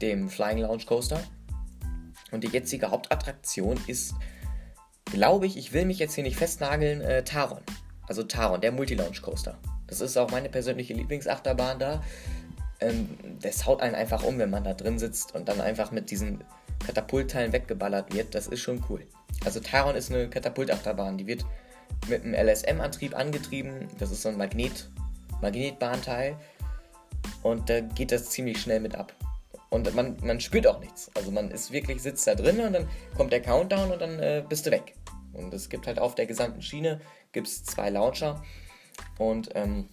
dem 0.01 0.29
Flying 0.31 0.59
Lounge 0.59 0.85
Coaster. 0.87 1.21
Und 2.31 2.45
die 2.45 2.49
jetzige 2.51 2.93
Hauptattraktion 2.93 3.81
ist, 3.89 4.15
glaube 5.07 5.47
ich, 5.47 5.57
ich 5.57 5.73
will 5.73 5.87
mich 5.87 5.99
jetzt 5.99 6.15
hier 6.15 6.23
nicht 6.23 6.37
festnageln, 6.37 7.01
äh, 7.01 7.25
Taron. 7.25 7.63
Also 8.07 8.23
Taron, 8.23 8.61
der 8.61 8.71
Multi-Lounge 8.71 9.23
Coaster. 9.23 9.59
Das 9.91 10.01
ist 10.01 10.17
auch 10.17 10.31
meine 10.31 10.49
persönliche 10.49 10.95
Lieblingsachterbahn 10.95 11.79
da. 11.79 12.03
Ähm, 12.81 13.11
das 13.43 13.67
haut 13.67 13.83
einen 13.83 13.95
einfach 13.95 14.25
um, 14.25 14.39
wenn 14.39 14.51
man 14.51 14.65
da 14.65 14.73
drin 14.73 14.99
sitzt 14.99 15.35
und 15.35 15.49
dann 15.49 15.61
einfach 15.61 15.91
mit 15.91 16.11
diesen 16.11 16.43
Katapultteilen 16.87 17.53
weggeballert 17.53 18.15
wird. 18.15 18.35
Das 18.35 18.47
ist 18.47 18.61
schon 18.61 18.83
cool. 18.89 19.07
Also 19.45 19.61
Taron 19.61 19.97
ist 19.97 20.11
eine 20.11 20.31
Katapultachterbahn, 20.31 21.19
die 21.19 21.27
wird 21.27 21.45
mit 22.09 22.25
einem 22.25 22.35
LSM-Antrieb 22.35 23.15
angetrieben. 23.15 23.89
Das 23.99 24.11
ist 24.11 24.23
so 24.23 24.31
ein 24.31 24.39
Magnet, 24.39 24.89
Magnetbahnteil. 25.43 26.37
Und 27.43 27.69
da 27.69 27.81
geht 27.81 28.13
das 28.13 28.31
ziemlich 28.31 28.61
schnell 28.61 28.81
mit 28.81 28.95
ab. 28.95 29.15
Und 29.69 29.95
man, 29.95 30.17
man 30.23 30.41
spürt 30.41 30.67
auch 30.67 30.81
nichts. 30.81 31.11
Also 31.15 31.31
man 31.31 31.51
ist 31.51 31.71
wirklich, 31.71 32.03
sitzt 32.03 32.27
da 32.27 32.35
drin 32.35 32.61
und 32.61 32.73
dann 32.73 32.89
kommt 33.17 33.33
der 33.33 33.41
Countdown 33.41 33.93
und 33.93 34.01
dann 34.01 34.19
äh, 34.19 34.43
bist 34.49 34.67
du 34.67 34.71
weg. 34.71 34.95
Und 35.33 35.55
es 35.55 35.69
gibt 35.69 35.87
halt 35.87 35.99
auf 35.99 36.15
der 36.15 36.27
gesamten 36.27 36.61
Schiene 36.61 37.01
gibt's 37.33 37.63
zwei 37.65 37.91
Launcher. 37.91 38.43
Und 39.19 39.51
ähm, 39.55 39.89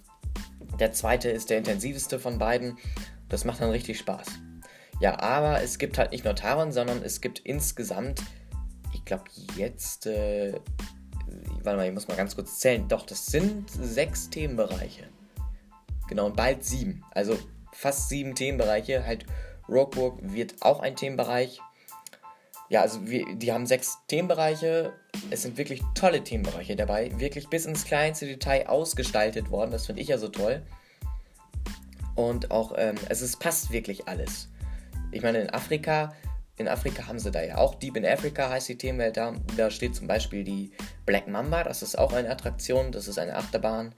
der 0.80 0.92
zweite 0.92 1.30
ist 1.30 1.50
der 1.50 1.58
intensivste 1.58 2.20
von 2.20 2.38
beiden. 2.38 2.78
Das 3.30 3.46
macht 3.46 3.62
dann 3.62 3.72
richtig 3.72 4.00
Spaß. 4.00 4.28
Ja, 5.00 5.20
aber 5.20 5.62
es 5.62 5.78
gibt 5.78 5.98
halt 5.98 6.12
nicht 6.12 6.26
nur 6.26 6.36
Taron, 6.36 6.72
sondern 6.72 7.04
es 7.04 7.22
gibt 7.22 7.40
insgesamt, 7.40 8.22
ich 8.94 9.06
glaube 9.06 9.26
jetzt 9.56 10.08
äh, 10.08 10.54
warte 11.68 11.78
mal, 11.78 11.88
ich 11.88 11.94
muss 11.94 12.08
mal 12.08 12.16
ganz 12.18 12.36
kurz 12.36 12.60
zählen. 12.60 12.88
Doch, 12.88 13.06
das 13.06 13.26
sind 13.28 13.70
sechs 13.70 14.30
Themenbereiche. 14.30 15.08
Genau, 16.08 16.28
und 16.28 16.36
bald 16.36 16.64
sieben. 16.64 17.04
Also 17.12 17.38
fast 17.74 18.10
sieben 18.10 18.36
Themenbereiche. 18.36 19.06
Halt, 19.06 19.26
Rogueburg 19.68 20.20
wird 20.22 20.56
auch 20.62 20.80
ein 20.80 20.96
Themenbereich. 20.96 21.60
Ja, 22.70 22.82
also 22.82 23.08
wir, 23.08 23.26
die 23.36 23.52
haben 23.54 23.66
sechs 23.66 23.98
Themenbereiche. 24.08 24.94
Es 25.30 25.44
sind 25.44 25.58
wirklich 25.58 25.82
tolle 25.96 26.24
Themenbereiche 26.24 26.76
dabei. 26.76 27.12
Wirklich 27.18 27.50
bis 27.50 27.66
ins 27.66 27.86
kleinste 27.86 28.26
Detail 28.26 28.68
ausgestaltet 28.68 29.52
worden. 29.52 29.72
Das 29.72 29.86
finde 29.86 30.02
ich 30.02 30.10
ja 30.10 30.18
so 30.18 30.28
toll. 30.28 30.62
Und 32.16 32.52
auch, 32.52 32.74
ähm, 32.78 32.96
also 33.10 33.24
es 33.24 33.38
passt 33.38 33.72
wirklich 33.72 34.08
alles. 34.08 34.50
Ich 35.12 35.22
meine, 35.22 35.40
in 35.40 35.50
Afrika 35.50 36.14
in 36.58 36.68
Afrika 36.68 37.08
haben 37.08 37.20
sie 37.20 37.32
da 37.32 37.44
ja 37.44 37.58
auch 37.58 37.76
Deep 37.76 37.96
in 37.98 38.06
Africa 38.06 38.50
heißt 38.50 38.68
die 38.70 38.78
Themenwelt 38.78 39.16
da. 39.18 39.34
Da 39.56 39.70
steht 39.70 39.96
zum 39.96 40.08
Beispiel 40.08 40.44
die 40.44 40.72
Black 41.06 41.28
Mamba, 41.28 41.64
das 41.64 41.84
ist 41.84 41.98
auch 41.98 42.14
eine 42.14 42.30
Attraktion, 42.30 42.92
das 42.92 43.08
ist 43.08 43.20
eine 43.20 43.36
Achterbahn. 43.36 43.94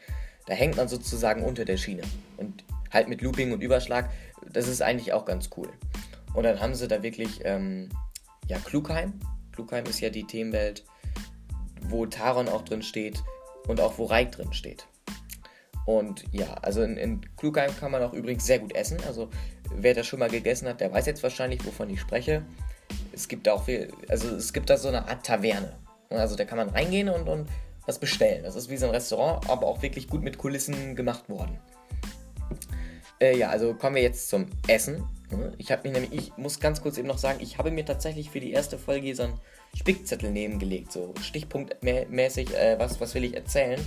Da 0.46 0.54
hängt 0.54 0.76
man 0.76 0.88
sozusagen 0.88 1.44
unter 1.44 1.64
der 1.64 1.78
Schiene 1.78 2.04
und 2.38 2.64
halt 2.92 3.08
mit 3.08 3.22
Looping 3.22 3.54
und 3.54 3.62
Überschlag. 3.62 4.10
Das 4.52 4.68
ist 4.68 4.82
eigentlich 4.82 5.14
auch 5.14 5.26
ganz 5.26 5.50
cool. 5.56 5.70
Und 6.34 6.44
dann 6.44 6.60
haben 6.60 6.76
sie 6.76 6.88
da 6.88 7.02
wirklich, 7.02 7.40
ähm, 7.44 7.90
ja, 8.50 8.58
Klugheim. 8.58 9.13
Klugheim 9.53 9.86
ist 9.86 10.01
ja 10.01 10.10
die 10.10 10.25
Themenwelt, 10.25 10.84
wo 11.84 12.06
Taron 12.06 12.50
auch 12.50 12.63
drin 12.63 12.82
steht 12.82 13.24
und 13.68 13.79
auch 13.79 13.98
wo 13.98 14.06
Reik 14.06 14.34
drin 14.34 14.51
steht. 14.51 14.88
Und 15.86 16.25
ja, 16.32 16.53
also 16.56 16.82
in, 16.84 16.98
in 16.98 17.22
Klugheim 17.38 17.75
kann 17.79 17.91
man 17.91 18.03
auch 18.03 18.13
übrigens 18.13 18.46
sehr 18.46 18.60
gut 18.60 18.75
essen. 18.75 18.98
Also 19.08 19.29
wer 19.74 19.94
das 19.94 20.08
schon 20.08 20.20
mal 20.20 20.29
gegessen 20.29 20.68
hat, 20.68 20.82
der 20.82 20.91
weiß 20.91 21.06
jetzt 21.06 21.24
wahrscheinlich, 21.24 21.65
wovon 21.65 21.89
ich 21.89 22.01
spreche. 22.01 22.44
Es 23.13 23.27
gibt 23.27 23.48
auch, 23.48 23.68
also 24.08 24.36
es 24.36 24.51
gibt 24.51 24.70
da 24.70 24.77
so 24.77 24.88
eine 24.88 25.08
Art 25.08 25.25
Taverne. 25.25 25.77
Also 26.10 26.36
da 26.36 26.46
kann 26.46 26.58
man 26.58 26.70
reingehen 26.70 27.10
und, 27.10 27.29
und 27.29 27.48
was 27.86 28.00
bestellen. 28.00 28.44
Das 28.44 28.56
ist 28.56 28.70
wie 28.70 28.77
so 28.77 28.88
ein 28.88 28.91
Restaurant, 28.91 29.48
aber 29.50 29.68
auch 29.68 29.82
wirklich 29.82 30.08
gut 30.08 30.24
mit 30.24 30.38
Kulissen 30.38 30.96
gemacht 30.96 31.29
worden. 31.29 31.60
Äh, 33.22 33.38
ja, 33.38 33.50
also 33.50 33.74
kommen 33.75 33.96
wir 33.96 34.01
jetzt 34.01 34.29
zum 34.29 34.48
Essen. 34.68 35.03
Ich 35.58 35.72
habe 35.72 35.88
mir 35.88 36.00
nämlich, 36.00 36.14
ich 36.14 36.38
muss 36.38 36.60
ganz 36.60 36.82
kurz 36.82 36.98
eben 36.98 37.08
noch 37.08 37.18
sagen, 37.18 37.40
ich 37.42 37.58
habe 37.58 37.72
mir 37.72 37.86
tatsächlich 37.86 38.30
für 38.30 38.40
die 38.40 38.52
erste 38.52 38.78
Folge 38.78 39.14
so 39.16 39.24
einen 39.24 39.40
Spickzettel 39.76 40.32
nebengelegt, 40.32 40.92
so 40.92 41.14
stichpunktmäßig, 41.22 42.56
äh, 42.56 42.80
was, 42.80 43.00
was 43.00 43.14
will 43.14 43.24
ich 43.24 43.36
erzählen, 43.36 43.80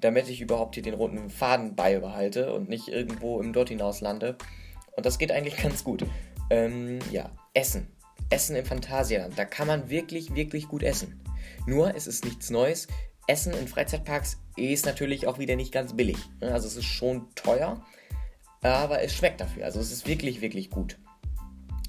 damit 0.00 0.28
ich 0.28 0.40
überhaupt 0.40 0.74
hier 0.74 0.82
den 0.82 0.94
roten 0.94 1.28
Faden 1.30 1.74
beibehalte 1.74 2.52
und 2.52 2.68
nicht 2.68 2.88
irgendwo 2.88 3.40
im 3.40 3.52
Dort 3.52 3.68
hinaus 3.68 4.00
lande. 4.00 4.36
Und 4.96 5.06
das 5.06 5.18
geht 5.18 5.32
eigentlich 5.32 5.56
ganz 5.62 5.84
gut. 5.84 6.04
Ähm, 6.50 7.00
ja, 7.10 7.30
Essen. 7.54 7.88
Essen 8.30 8.54
im 8.54 8.64
Phantasialand. 8.64 9.36
Da 9.36 9.44
kann 9.44 9.66
man 9.66 9.90
wirklich, 9.90 10.34
wirklich 10.34 10.68
gut 10.68 10.82
essen. 10.82 11.20
Nur, 11.66 11.94
es 11.96 12.06
ist 12.06 12.24
nichts 12.24 12.50
Neues. 12.50 12.86
Essen 13.26 13.52
in 13.54 13.68
Freizeitparks 13.68 14.38
ist 14.56 14.86
natürlich 14.86 15.26
auch 15.26 15.38
wieder 15.38 15.56
nicht 15.56 15.72
ganz 15.72 15.94
billig. 15.94 16.16
Also 16.40 16.66
es 16.66 16.76
ist 16.76 16.84
schon 16.84 17.28
teuer, 17.34 17.84
aber 18.62 19.02
es 19.02 19.14
schmeckt 19.14 19.40
dafür. 19.40 19.64
Also 19.64 19.80
es 19.80 19.92
ist 19.92 20.06
wirklich, 20.06 20.40
wirklich 20.40 20.70
gut. 20.70 20.98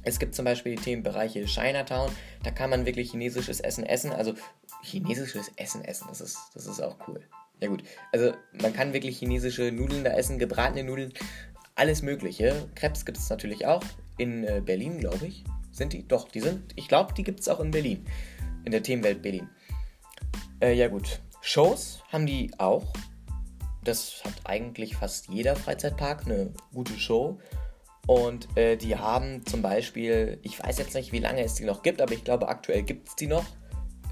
Es 0.03 0.17
gibt 0.17 0.33
zum 0.33 0.45
Beispiel 0.45 0.75
die 0.75 0.81
Themenbereiche 0.81 1.45
Chinatown, 1.45 2.11
da 2.43 2.51
kann 2.51 2.69
man 2.69 2.85
wirklich 2.85 3.11
chinesisches 3.11 3.59
Essen 3.59 3.85
essen. 3.85 4.11
Also 4.11 4.33
chinesisches 4.81 5.51
Essen 5.57 5.83
essen, 5.83 6.07
das 6.09 6.21
ist, 6.21 6.37
das 6.55 6.65
ist 6.65 6.81
auch 6.81 6.97
cool. 7.07 7.21
Ja 7.59 7.67
gut, 7.67 7.83
also 8.11 8.33
man 8.59 8.73
kann 8.73 8.93
wirklich 8.93 9.19
chinesische 9.19 9.71
Nudeln 9.71 10.03
da 10.03 10.11
essen, 10.11 10.39
gebratene 10.39 10.83
Nudeln, 10.83 11.13
alles 11.75 12.01
mögliche. 12.01 12.67
Krebs 12.73 13.05
gibt 13.05 13.19
es 13.19 13.29
natürlich 13.29 13.67
auch, 13.67 13.83
in 14.17 14.43
äh, 14.43 14.61
Berlin 14.65 14.99
glaube 14.99 15.27
ich. 15.27 15.43
Sind 15.71 15.93
die? 15.93 16.07
Doch, 16.07 16.27
die 16.27 16.41
sind, 16.41 16.73
ich 16.75 16.87
glaube, 16.87 17.13
die 17.13 17.23
gibt 17.23 17.39
es 17.39 17.47
auch 17.47 17.59
in 17.59 17.71
Berlin. 17.71 18.05
In 18.65 18.71
der 18.71 18.83
Themenwelt 18.83 19.21
Berlin. 19.21 19.49
Äh, 20.59 20.73
ja 20.73 20.87
gut, 20.87 21.21
Shows 21.41 22.03
haben 22.11 22.25
die 22.25 22.51
auch 22.57 22.91
das 23.83 24.21
hat 24.23 24.33
eigentlich 24.45 24.95
fast 24.95 25.29
jeder 25.29 25.55
Freizeitpark, 25.55 26.25
eine 26.25 26.53
gute 26.73 26.97
Show. 26.99 27.39
Und 28.07 28.55
äh, 28.57 28.77
die 28.77 28.95
haben 28.95 29.45
zum 29.45 29.61
Beispiel, 29.61 30.39
ich 30.41 30.61
weiß 30.61 30.77
jetzt 30.79 30.95
nicht, 30.95 31.11
wie 31.11 31.19
lange 31.19 31.43
es 31.43 31.55
die 31.55 31.65
noch 31.65 31.83
gibt, 31.83 32.01
aber 32.01 32.13
ich 32.13 32.23
glaube, 32.23 32.47
aktuell 32.47 32.83
gibt 32.83 33.09
es 33.09 33.15
die 33.15 33.27
noch, 33.27 33.45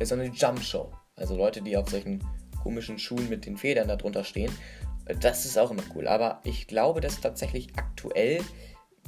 so 0.01 0.15
eine 0.15 0.27
Jump 0.27 0.61
Show. 0.61 0.91
Also 1.15 1.35
Leute, 1.35 1.61
die 1.61 1.75
auf 1.75 1.89
solchen 1.89 2.23
komischen 2.63 2.99
Schuhen 2.99 3.29
mit 3.29 3.45
den 3.45 3.57
Federn 3.57 3.87
darunter 3.87 4.23
stehen. 4.23 4.51
Das 5.19 5.45
ist 5.45 5.57
auch 5.57 5.71
immer 5.71 5.83
cool. 5.95 6.07
Aber 6.07 6.39
ich 6.43 6.67
glaube, 6.67 7.01
dass 7.01 7.19
tatsächlich 7.19 7.69
aktuell 7.75 8.41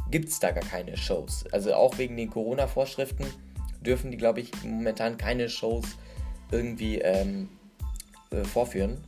gibt 0.10 0.30
es 0.30 0.40
da 0.40 0.52
gar 0.52 0.64
keine 0.64 0.98
Shows. 0.98 1.46
Also 1.52 1.74
auch 1.74 1.98
wegen 1.98 2.18
den 2.18 2.30
Corona-Vorschriften 2.30 3.26
dürfen 3.82 4.12
die, 4.12 4.18
glaube 4.18 4.42
ich, 4.42 4.52
momentan 4.64 5.18
keine 5.18 5.48
Shows 5.48 5.86
irgendwie 6.52 7.00
ähm, 7.00 7.50
äh, 8.32 8.44
vorführen. 8.44 9.04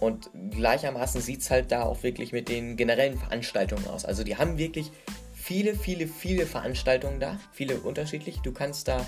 Und 0.00 0.30
gleichermaßen 0.50 1.20
sieht 1.20 1.42
es 1.42 1.50
halt 1.50 1.70
da 1.70 1.82
auch 1.82 2.02
wirklich 2.02 2.32
mit 2.32 2.48
den 2.48 2.76
generellen 2.76 3.16
Veranstaltungen 3.18 3.86
aus. 3.86 4.04
Also 4.04 4.24
die 4.24 4.36
haben 4.36 4.58
wirklich 4.58 4.90
viele, 5.32 5.74
viele, 5.74 6.06
viele 6.06 6.46
Veranstaltungen 6.46 7.20
da, 7.20 7.38
viele 7.52 7.76
unterschiedlich. 7.76 8.40
Du 8.40 8.52
kannst 8.52 8.88
da 8.88 9.06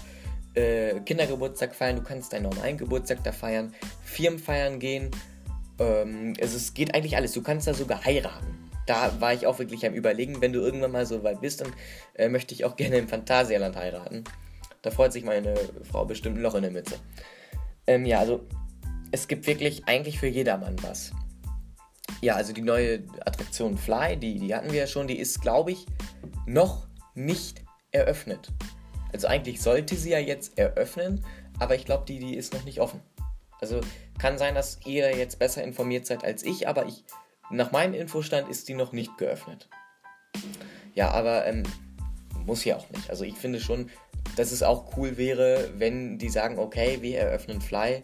äh, 0.54 1.00
Kindergeburtstag 1.00 1.74
feiern, 1.74 1.96
du 1.96 2.02
kannst 2.02 2.32
deinen 2.32 2.44
normalen 2.44 2.78
Geburtstag 2.78 3.22
da 3.24 3.32
feiern, 3.32 3.74
Firmenfeiern 4.04 4.78
gehen. 4.78 5.10
Ähm, 5.78 6.34
also 6.40 6.56
es 6.56 6.74
geht 6.74 6.94
eigentlich 6.94 7.16
alles. 7.16 7.32
Du 7.32 7.42
kannst 7.42 7.66
da 7.66 7.74
sogar 7.74 8.04
heiraten. 8.04 8.70
Da 8.86 9.20
war 9.20 9.32
ich 9.32 9.46
auch 9.46 9.58
wirklich 9.58 9.86
am 9.86 9.94
Überlegen, 9.94 10.40
wenn 10.40 10.52
du 10.52 10.60
irgendwann 10.60 10.92
mal 10.92 11.06
so 11.06 11.24
weit 11.24 11.40
bist, 11.40 11.60
dann 11.60 11.72
äh, 12.14 12.28
möchte 12.28 12.54
ich 12.54 12.64
auch 12.64 12.76
gerne 12.76 12.98
im 12.98 13.08
Phantasialand 13.08 13.76
heiraten. 13.76 14.24
Da 14.82 14.90
freut 14.90 15.12
sich 15.12 15.24
meine 15.24 15.54
Frau 15.90 16.04
bestimmt 16.04 16.36
ein 16.36 16.42
Loch 16.42 16.54
in 16.54 16.62
der 16.62 16.70
Mütze. 16.70 16.96
Ähm, 17.86 18.04
ja, 18.04 18.20
also 18.20 18.46
es 19.14 19.28
gibt 19.28 19.46
wirklich 19.46 19.86
eigentlich 19.86 20.18
für 20.18 20.26
jedermann 20.26 20.74
was. 20.82 21.12
Ja, 22.20 22.34
also 22.34 22.52
die 22.52 22.62
neue 22.62 23.04
Attraktion 23.24 23.78
Fly, 23.78 24.16
die, 24.16 24.40
die 24.40 24.52
hatten 24.52 24.72
wir 24.72 24.80
ja 24.80 24.86
schon, 24.88 25.06
die 25.06 25.20
ist, 25.20 25.40
glaube 25.40 25.70
ich, 25.70 25.86
noch 26.46 26.88
nicht 27.14 27.62
eröffnet. 27.92 28.48
Also 29.12 29.28
eigentlich 29.28 29.62
sollte 29.62 29.94
sie 29.94 30.10
ja 30.10 30.18
jetzt 30.18 30.58
eröffnen, 30.58 31.24
aber 31.60 31.76
ich 31.76 31.84
glaube, 31.84 32.04
die, 32.08 32.18
die 32.18 32.34
ist 32.34 32.54
noch 32.54 32.64
nicht 32.64 32.80
offen. 32.80 33.00
Also 33.60 33.80
kann 34.18 34.36
sein, 34.36 34.56
dass 34.56 34.80
ihr 34.84 35.16
jetzt 35.16 35.38
besser 35.38 35.62
informiert 35.62 36.06
seid 36.06 36.24
als 36.24 36.42
ich, 36.42 36.66
aber 36.66 36.86
ich, 36.86 37.04
nach 37.50 37.70
meinem 37.70 37.94
Infostand 37.94 38.48
ist 38.48 38.68
die 38.68 38.74
noch 38.74 38.90
nicht 38.90 39.16
geöffnet. 39.16 39.68
Ja, 40.94 41.12
aber 41.12 41.46
ähm, 41.46 41.62
muss 42.44 42.64
ja 42.64 42.78
auch 42.78 42.90
nicht. 42.90 43.08
Also 43.10 43.22
ich 43.22 43.36
finde 43.36 43.60
schon, 43.60 43.90
dass 44.34 44.50
es 44.50 44.64
auch 44.64 44.96
cool 44.96 45.16
wäre, 45.16 45.70
wenn 45.76 46.18
die 46.18 46.30
sagen, 46.30 46.58
okay, 46.58 46.98
wir 47.00 47.20
eröffnen 47.20 47.60
Fly 47.60 48.02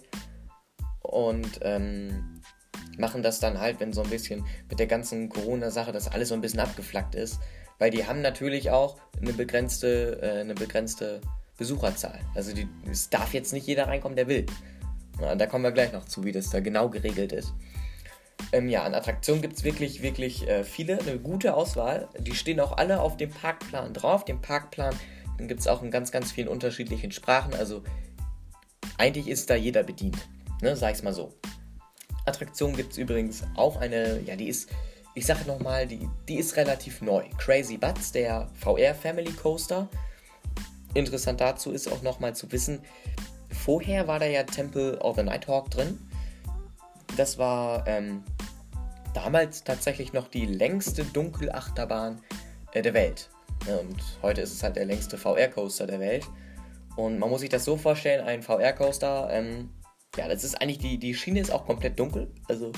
und 1.03 1.61
ähm, 1.63 2.41
machen 2.99 3.23
das 3.23 3.41
dann 3.41 3.59
halt, 3.59 3.81
wenn 3.81 3.93
so 3.93 4.03
ein 4.03 4.11
bisschen 4.11 4.45
mit 4.69 4.79
der 4.79 4.87
ganzen 4.87 5.29
Corona-Sache 5.29 5.93
das 5.93 6.09
alles 6.09 6.29
so 6.29 6.35
ein 6.35 6.41
bisschen 6.41 6.61
abgeflackt 6.61 7.15
ist. 7.15 7.41
Weil 7.79 7.91
die 7.91 8.07
haben 8.07 8.21
natürlich 8.21 8.71
auch 8.71 8.99
eine 9.21 9.33
begrenzte, 9.33 10.21
äh, 10.23 10.41
eine 10.41 10.55
begrenzte 10.55 11.21
Besucherzahl. 11.57 12.21
Also 12.35 12.55
die, 12.55 12.69
es 12.91 13.09
darf 13.09 13.33
jetzt 13.33 13.53
nicht 13.53 13.67
jeder 13.67 13.89
reinkommen, 13.89 14.17
der 14.17 14.29
will. 14.29 14.47
Ja, 15.21 15.35
da 15.35 15.47
kommen 15.47 15.65
wir 15.65 15.73
gleich 15.73 15.93
noch 15.93 16.05
zu, 16.05 16.25
wie 16.25 16.33
das 16.33 16.51
da 16.51 16.61
genau 16.61 16.89
geregelt 16.89 17.33
ist. 17.33 17.53
Ähm, 18.53 18.69
ja, 18.69 18.85
an 18.85 18.95
Attraktionen 18.95 19.43
gibt 19.43 19.57
es 19.57 19.65
wirklich, 19.65 20.03
wirklich 20.03 20.49
äh, 20.49 20.65
viele, 20.65 20.99
eine 20.99 21.19
gute 21.19 21.55
Auswahl. 21.55 22.09
Die 22.19 22.35
stehen 22.35 22.61
auch 22.61 22.77
alle 22.77 23.01
auf 23.01 23.17
dem 23.17 23.31
Parkplan 23.31 23.93
drauf. 23.93 24.25
Den 24.25 24.41
Parkplan 24.41 24.95
gibt 25.39 25.61
es 25.61 25.69
auch 25.69 25.83
in 25.83 25.91
ganz, 25.91 26.11
ganz 26.11 26.33
vielen 26.33 26.49
unterschiedlichen 26.49 27.13
Sprachen. 27.13 27.55
Also 27.55 27.83
eigentlich 28.99 29.29
ist 29.29 29.51
da 29.51 29.55
jeder 29.55 29.83
bedient. 29.83 30.19
Ne, 30.63 30.77
sag 30.77 30.93
ich's 30.93 31.03
mal 31.03 31.15
so. 31.15 31.33
Attraktion 32.27 32.77
gibt 32.77 32.93
es 32.93 32.99
übrigens 32.99 33.45
auch 33.57 33.77
eine, 33.77 34.21
ja, 34.21 34.37
die 34.37 34.49
ist, 34.49 34.71
ich 35.15 35.27
sage 35.27 35.47
nochmal, 35.47 35.87
die, 35.87 36.09
die 36.29 36.37
ist 36.37 36.57
relativ 36.57 37.01
neu. 37.01 37.25
Crazy 37.39 37.77
Butts, 37.77 38.13
der 38.13 38.49
VR 38.55 38.95
Family 38.95 39.33
Coaster. 39.33 39.89
Interessant 40.95 41.41
dazu 41.41 41.73
ist 41.73 41.91
auch 41.91 42.03
nochmal 42.03 42.35
zu 42.35 42.51
wissen, 42.53 42.81
vorher 43.51 44.07
war 44.07 44.19
da 44.19 44.27
ja 44.27 44.43
Temple 44.43 44.99
of 45.01 45.17
the 45.17 45.23
Nighthawk 45.23 45.71
drin. 45.71 45.99
Das 47.17 47.39
war 47.39 47.87
ähm, 47.87 48.25
damals 49.15 49.65
tatsächlich 49.65 50.13
noch 50.13 50.29
die 50.29 50.47
längste 50.47 51.05
Dunkelachterbahn 51.05 52.21
äh, 52.73 52.83
der 52.83 52.95
Welt. 52.95 53.31
Und 53.67 54.03
heute 54.23 54.41
ist 54.41 54.53
es 54.53 54.63
halt 54.63 54.77
der 54.77 54.87
längste 54.87 55.19
VR-Coaster 55.19 55.87
der 55.87 56.01
Welt. 56.01 56.27
Und 56.97 57.19
man 57.19 57.31
muss 57.31 57.41
sich 57.41 57.51
das 57.51 57.65
so 57.65 57.77
vorstellen, 57.77 58.25
ein 58.25 58.43
VR-Coaster 58.43 59.29
ähm, 59.31 59.71
ja, 60.17 60.29
das 60.29 60.45
ist 60.45 60.61
eigentlich, 60.61 60.79
die, 60.79 60.99
die 60.99 61.15
Schiene 61.15 61.41
ist 61.41 61.51
auch 61.51 61.67
komplett 61.67 61.99
dunkel. 61.99 62.33
Also 62.49 62.73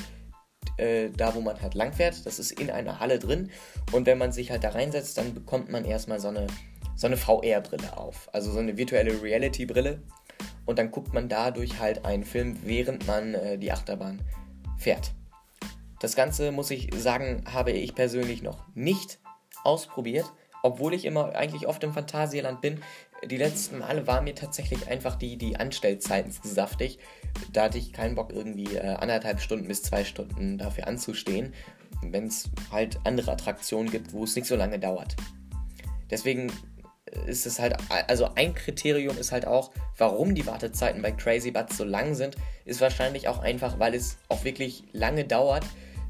äh, 0.77 1.11
da, 1.11 1.35
wo 1.35 1.41
man 1.41 1.61
halt 1.61 1.75
lang 1.75 1.93
fährt, 1.93 2.25
das 2.27 2.39
ist 2.39 2.53
in 2.53 2.71
einer 2.71 3.01
Halle 3.01 3.19
drin. 3.19 3.51
Und 3.93 4.07
wenn 4.07 4.19
man 4.19 4.33
sich 4.33 4.51
halt 4.51 4.65
da 4.65 4.71
reinsetzt, 4.71 5.19
dann 5.19 5.35
bekommt 5.35 5.71
man 5.71 5.85
erstmal 5.85 6.21
so 6.21 6.29
eine, 6.29 6.47
so 6.95 7.07
eine 7.07 7.17
VR-Brille 7.17 7.97
auf. 7.97 8.29
Also 8.33 8.53
so 8.53 8.59
eine 8.59 8.77
virtuelle 8.77 9.23
Reality-Brille. 9.23 10.03
Und 10.67 10.79
dann 10.79 10.91
guckt 10.91 11.13
man 11.13 11.29
dadurch 11.29 11.79
halt 11.79 12.05
einen 12.05 12.25
Film, 12.25 12.59
während 12.65 13.07
man 13.07 13.35
äh, 13.35 13.59
die 13.59 13.73
Achterbahn 13.73 14.21
fährt. 14.79 15.13
Das 16.01 16.17
Ganze, 16.17 16.53
muss 16.53 16.71
ich 16.71 16.91
sagen, 16.97 17.45
habe 17.53 17.73
ich 17.73 17.95
persönlich 17.95 18.43
noch 18.43 18.67
nicht 18.75 19.19
ausprobiert 19.65 20.27
obwohl 20.63 20.95
ich 20.95 21.05
immer 21.05 21.35
eigentlich 21.35 21.67
oft 21.67 21.83
im 21.85 21.93
Phantasialand 21.93 22.61
bin, 22.61 22.81
die 23.25 23.37
letzten 23.37 23.79
Male 23.79 24.07
war 24.07 24.21
mir 24.21 24.35
tatsächlich 24.35 24.89
einfach 24.89 25.17
die, 25.17 25.37
die 25.37 25.57
Anstellzeiten 25.57 26.33
zu 26.33 26.49
saftig. 26.49 26.99
Da 27.53 27.65
hatte 27.65 27.79
ich 27.79 27.93
keinen 27.93 28.15
Bock, 28.15 28.33
irgendwie 28.33 28.77
äh, 28.77 28.95
anderthalb 28.95 29.41
Stunden 29.41 29.69
bis 29.69 29.83
zwei 29.83 30.05
Stunden 30.05 30.59
dafür 30.59 30.87
anzustehen, 30.87 31.55
wenn 32.03 32.27
es 32.27 32.51
halt 32.71 32.99
andere 33.05 33.33
Attraktionen 33.33 33.91
gibt, 33.91 34.13
wo 34.13 34.25
es 34.25 34.35
nicht 34.35 34.47
so 34.47 34.57
lange 34.57 34.79
dauert. 34.79 35.17
Deswegen 36.11 36.53
ist 37.27 37.47
es 37.47 37.59
halt, 37.59 37.77
also 38.09 38.31
ein 38.35 38.55
Kriterium 38.55 39.17
ist 39.19 39.33
halt 39.33 39.47
auch, 39.47 39.71
warum 39.99 40.35
die 40.35 40.47
Wartezeiten 40.47 41.03
bei 41.03 41.13
Crazy 41.13 41.51
Butts 41.51 41.77
so 41.77 41.85
lang 41.85 42.15
sind, 42.15 42.37
ist 42.65 42.81
wahrscheinlich 42.81 43.29
auch 43.29 43.39
einfach, 43.39 43.79
weil 43.79 43.95
es 43.95 44.19
auch 44.29 44.45
wirklich 44.45 44.85
lange 44.93 45.25
dauert, 45.25 45.65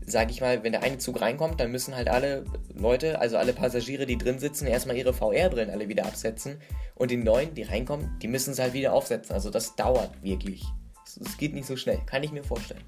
sage 0.07 0.31
ich 0.31 0.41
mal, 0.41 0.63
wenn 0.63 0.73
der 0.73 0.83
eine 0.83 0.99
Zug 0.99 1.21
reinkommt, 1.21 1.61
dann 1.61 1.71
müssen 1.71 1.95
halt 1.95 2.09
alle 2.09 2.45
Leute, 2.75 3.21
also 3.21 3.37
alle 3.37 3.53
Passagiere, 3.53 4.07
die 4.07 4.19
drin 4.19 4.39
sitzen, 4.39 4.67
erstmal 4.67 4.97
ihre 4.97 5.13
VR-Brillen 5.13 5.71
alle 5.71 5.89
wieder 5.89 6.07
absetzen. 6.07 6.61
Und 6.95 7.11
die 7.11 7.17
neuen, 7.17 7.55
die 7.55 7.63
reinkommen, 7.63 8.19
die 8.21 8.29
müssen 8.29 8.53
es 8.53 8.59
halt 8.59 8.73
wieder 8.73 8.93
aufsetzen. 8.93 9.35
Also 9.35 9.51
das 9.51 9.77
dauert 9.77 10.23
wirklich. 10.23 10.65
Es 11.05 11.37
geht 11.37 11.55
nicht 11.55 11.67
so 11.67 11.77
schnell, 11.77 12.01
kann 12.07 12.23
ich 12.23 12.33
mir 12.33 12.45
vorstellen. 12.45 12.85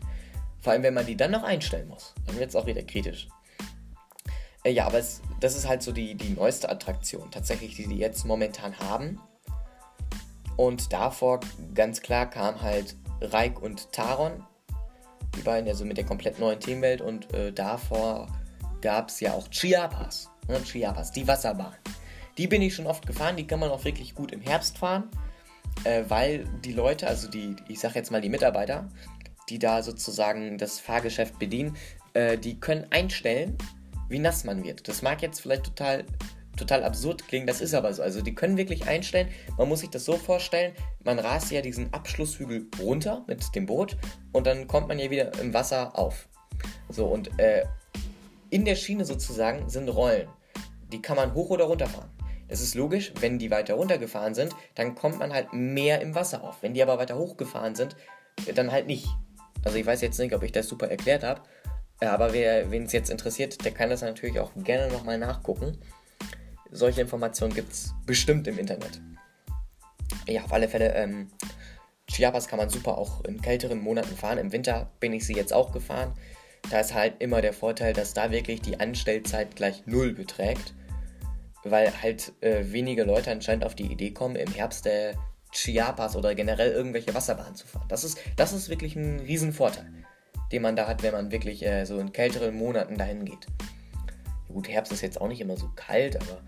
Vor 0.61 0.73
allem, 0.73 0.83
wenn 0.83 0.95
man 0.95 1.07
die 1.07 1.17
dann 1.17 1.31
noch 1.31 1.43
einstellen 1.43 1.89
muss. 1.89 2.15
Dann 2.27 2.39
wird 2.39 2.51
es 2.51 2.57
auch 2.57 2.67
wieder 2.67 2.83
kritisch. 2.83 3.29
Äh, 4.65 4.73
ja, 4.73 4.87
aber 4.87 4.99
es, 4.99 5.21
das 5.41 5.57
ist 5.57 5.69
halt 5.69 5.83
so 5.83 5.93
die, 5.93 6.15
die 6.15 6.31
neueste 6.31 6.69
Attraktion, 6.71 7.31
tatsächlich, 7.31 7.77
die 7.77 7.87
die 7.87 7.99
jetzt 7.99 8.25
momentan 8.25 8.79
haben. 8.79 9.21
Und 10.57 10.93
davor 10.93 11.41
ganz 11.75 12.01
klar 12.01 12.31
kam 12.31 12.63
halt 12.63 12.97
Reik 13.21 13.61
und 13.61 13.93
Taron 13.93 14.45
die 15.37 15.43
beiden, 15.43 15.69
also 15.69 15.85
mit 15.85 15.97
der 15.97 16.05
komplett 16.05 16.39
neuen 16.39 16.61
Themenwelt 16.61 17.01
und 17.01 17.33
äh, 17.35 17.53
davor 17.53 18.29
gab 18.81 19.09
es 19.09 19.21
ja 19.21 19.33
auch 19.33 19.49
Chiapas. 19.49 20.31
Ne, 20.49 20.61
Chiapas, 20.63 21.13
die 21.13 21.27
Wasserbahn. 21.27 21.75
Die 22.37 22.47
bin 22.47 22.63
ich 22.63 22.75
schon 22.75 22.87
oft 22.87 23.07
gefahren, 23.07 23.37
die 23.37 23.47
kann 23.47 23.61
man 23.61 23.71
auch 23.71 23.85
wirklich 23.85 24.15
gut 24.15 24.33
im 24.33 24.41
Herbst 24.41 24.79
fahren, 24.79 25.09
äh, 25.85 26.05
weil 26.09 26.45
die 26.65 26.73
Leute, 26.73 27.07
also 27.07 27.29
die, 27.29 27.57
ich 27.69 27.81
sag 27.81 27.95
jetzt 27.95 28.11
mal 28.11 28.21
die 28.21 28.29
Mitarbeiter, 28.29 28.89
die 29.49 29.59
da 29.59 29.83
sozusagen 29.83 30.59
das 30.59 30.81
Fahrgeschäft 30.81 31.39
bedienen, 31.39 31.77
äh, 32.15 32.37
die 32.39 32.59
können 32.59 32.87
einstellen, 32.91 33.57
wie 34.09 34.19
nass 34.19 34.45
man 34.45 34.65
wird. 34.65 34.89
Das 34.89 35.03
mag 35.03 35.23
jetzt 35.23 35.41
vielleicht 35.41 35.65
total, 35.65 36.05
total 36.65 36.85
absurd 36.85 37.29
klingen, 37.29 37.47
das 37.47 37.61
ist 37.61 37.75
aber 37.75 37.93
so. 37.93 38.03
Also 38.03 38.23
die 38.23 38.35
können 38.35 38.57
wirklich 38.57 38.87
einstellen, 38.87 39.29
man 39.59 39.69
muss 39.69 39.81
sich 39.81 39.91
das 39.91 40.05
so 40.05 40.17
vorstellen, 40.17 40.73
man 41.05 41.19
rast 41.19 41.51
ja 41.51 41.61
diesen 41.61 41.93
Abschlusshügel 41.93 42.69
runter 42.81 43.25
mit 43.27 43.55
dem 43.55 43.67
Boot 43.67 43.97
und 44.33 44.47
dann 44.47 44.67
kommt 44.67 44.89
man 44.89 44.99
ja 44.99 45.11
wieder 45.11 45.39
im 45.41 45.53
Wasser 45.53 45.99
auf. 45.99 46.29
So, 46.89 47.07
und 47.07 47.39
äh, 47.39 47.65
in 48.51 48.65
der 48.65 48.77
Schiene 48.77 49.05
sozusagen 49.05 49.69
sind 49.69 49.89
Rollen. 49.89 50.29
Die 50.93 51.03
kann 51.03 51.17
man 51.17 51.35
hoch 51.35 51.51
oder 51.51 51.65
runter 51.65 51.87
fahren. 51.87 52.11
Das 52.49 52.61
ist 52.61 52.75
logisch, 52.75 53.13
wenn 53.21 53.39
die 53.39 53.51
weiter 53.51 53.75
runtergefahren 53.75 54.35
sind, 54.35 54.55
dann 54.75 54.95
kommt 54.95 55.19
man 55.19 55.33
halt 55.33 55.53
mehr 55.53 56.01
im 56.01 56.15
Wasser 56.15 56.45
auf. 56.45 56.63
Wenn 56.63 56.75
die 56.75 56.83
aber 56.83 56.99
weiter 56.99 57.17
hochgefahren 57.17 57.75
sind, 57.75 57.97
dann 58.55 58.71
halt 58.71 58.87
nicht. 58.87 59.07
Also 59.65 59.79
ich 59.79 59.87
weiß 59.87 60.01
jetzt 60.03 60.19
nicht, 60.19 60.35
ob 60.35 60.43
ich 60.43 60.53
das 60.53 60.69
super 60.69 60.89
erklärt 60.89 61.25
habe, 61.25 61.41
aber 62.01 62.33
wen 62.33 62.85
es 62.85 62.93
jetzt 62.93 63.11
interessiert, 63.11 63.65
der 63.65 63.73
kann 63.73 63.91
das 63.91 64.03
natürlich 64.03 64.39
auch 64.39 64.51
gerne 64.57 64.93
nochmal 64.93 65.19
nachgucken. 65.19 65.79
Solche 66.75 67.01
Informationen 67.01 67.55
gibt 67.55 67.73
es 67.73 67.95
bestimmt 68.05 68.47
im 68.47 68.59
Internet. 68.59 69.01
Ja, 70.27 70.45
auf 70.45 70.53
alle 70.53 70.69
Fälle, 70.69 70.95
ähm, 70.95 71.31
Chiapas 72.11 72.49
kann 72.49 72.59
man 72.59 72.69
super 72.69 72.99
auch 72.99 73.25
in 73.25 73.41
kälteren 73.41 73.81
Monaten 73.81 74.15
fahren. 74.17 74.39
Im 74.39 74.53
Winter 74.53 74.91
bin 75.01 75.13
ich 75.13 75.27
sie 75.27 75.35
jetzt 75.35 75.53
auch 75.53 75.73
gefahren. 75.73 76.13
Da 76.71 76.81
ist 76.81 76.95
halt 76.95 77.15
immer 77.21 77.41
der 77.41 77.53
Vorteil, 77.53 77.93
dass 77.93 78.13
da 78.13 78.31
wirklich 78.31 78.61
die 78.61 78.81
Anstellzeit 78.81 79.57
gleich 79.57 79.87
null 79.87 80.13
beträgt. 80.13 80.75
Weil 81.63 81.91
halt 82.03 82.33
äh, 82.43 82.65
wenige 82.67 83.05
Leute 83.05 83.31
anscheinend 83.31 83.65
auf 83.65 83.75
die 83.75 83.91
Idee 83.91 84.11
kommen, 84.11 84.37
im 84.37 84.53
Herbst 84.53 84.85
der 84.85 85.15
Chiapas 85.53 86.17
oder 86.17 86.35
generell 86.35 86.73
irgendwelche 86.73 87.15
Wasserbahnen 87.15 87.55
zu 87.55 87.67
fahren. 87.67 87.87
Das 87.89 88.05
ist, 88.05 88.19
das 88.37 88.53
ist 88.53 88.69
wirklich 88.69 88.97
ein 88.97 89.21
Riesenvorteil 89.21 89.91
den 90.55 90.63
man 90.63 90.77
da 90.77 90.87
hat, 90.87 91.03
wenn 91.03 91.13
man 91.13 91.33
wirklich 91.33 91.67
äh, 91.67 91.85
so 91.85 91.99
in 91.99 92.13
kälteren 92.13 92.55
Monaten 92.55 92.97
dahin 92.97 93.25
geht. 93.25 93.47
Gut, 94.49 94.69
Herbst 94.69 94.93
ist 94.93 95.01
jetzt 95.01 95.21
auch 95.21 95.27
nicht 95.27 95.41
immer 95.41 95.57
so 95.57 95.69
kalt, 95.75 96.17
aber 96.17 96.41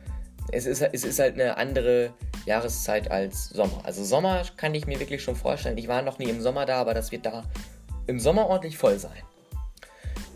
es 0.53 0.67
ist, 0.67 0.83
es 0.83 1.05
ist 1.05 1.19
halt 1.19 1.35
eine 1.35 1.57
andere 1.57 2.13
Jahreszeit 2.45 3.11
als 3.11 3.49
Sommer. 3.49 3.81
Also 3.85 4.05
Sommer 4.05 4.43
kann 4.57 4.75
ich 4.75 4.87
mir 4.87 5.01
wirklich 5.01 5.23
schon 5.23 5.37
vorstellen. 5.37 5.79
Ich 5.79 5.89
war 5.89 6.03
noch 6.03 6.19
nie 6.19 6.29
im 6.29 6.41
Sommer 6.41 6.67
da, 6.67 6.81
aber 6.81 6.95
das 6.95 7.13
wird 7.13 7.27
da 7.27 7.45
im 8.07 8.21
Sommer 8.21 8.47
ordentlich 8.47 8.79
voll 8.79 8.99
sein. 8.99 9.23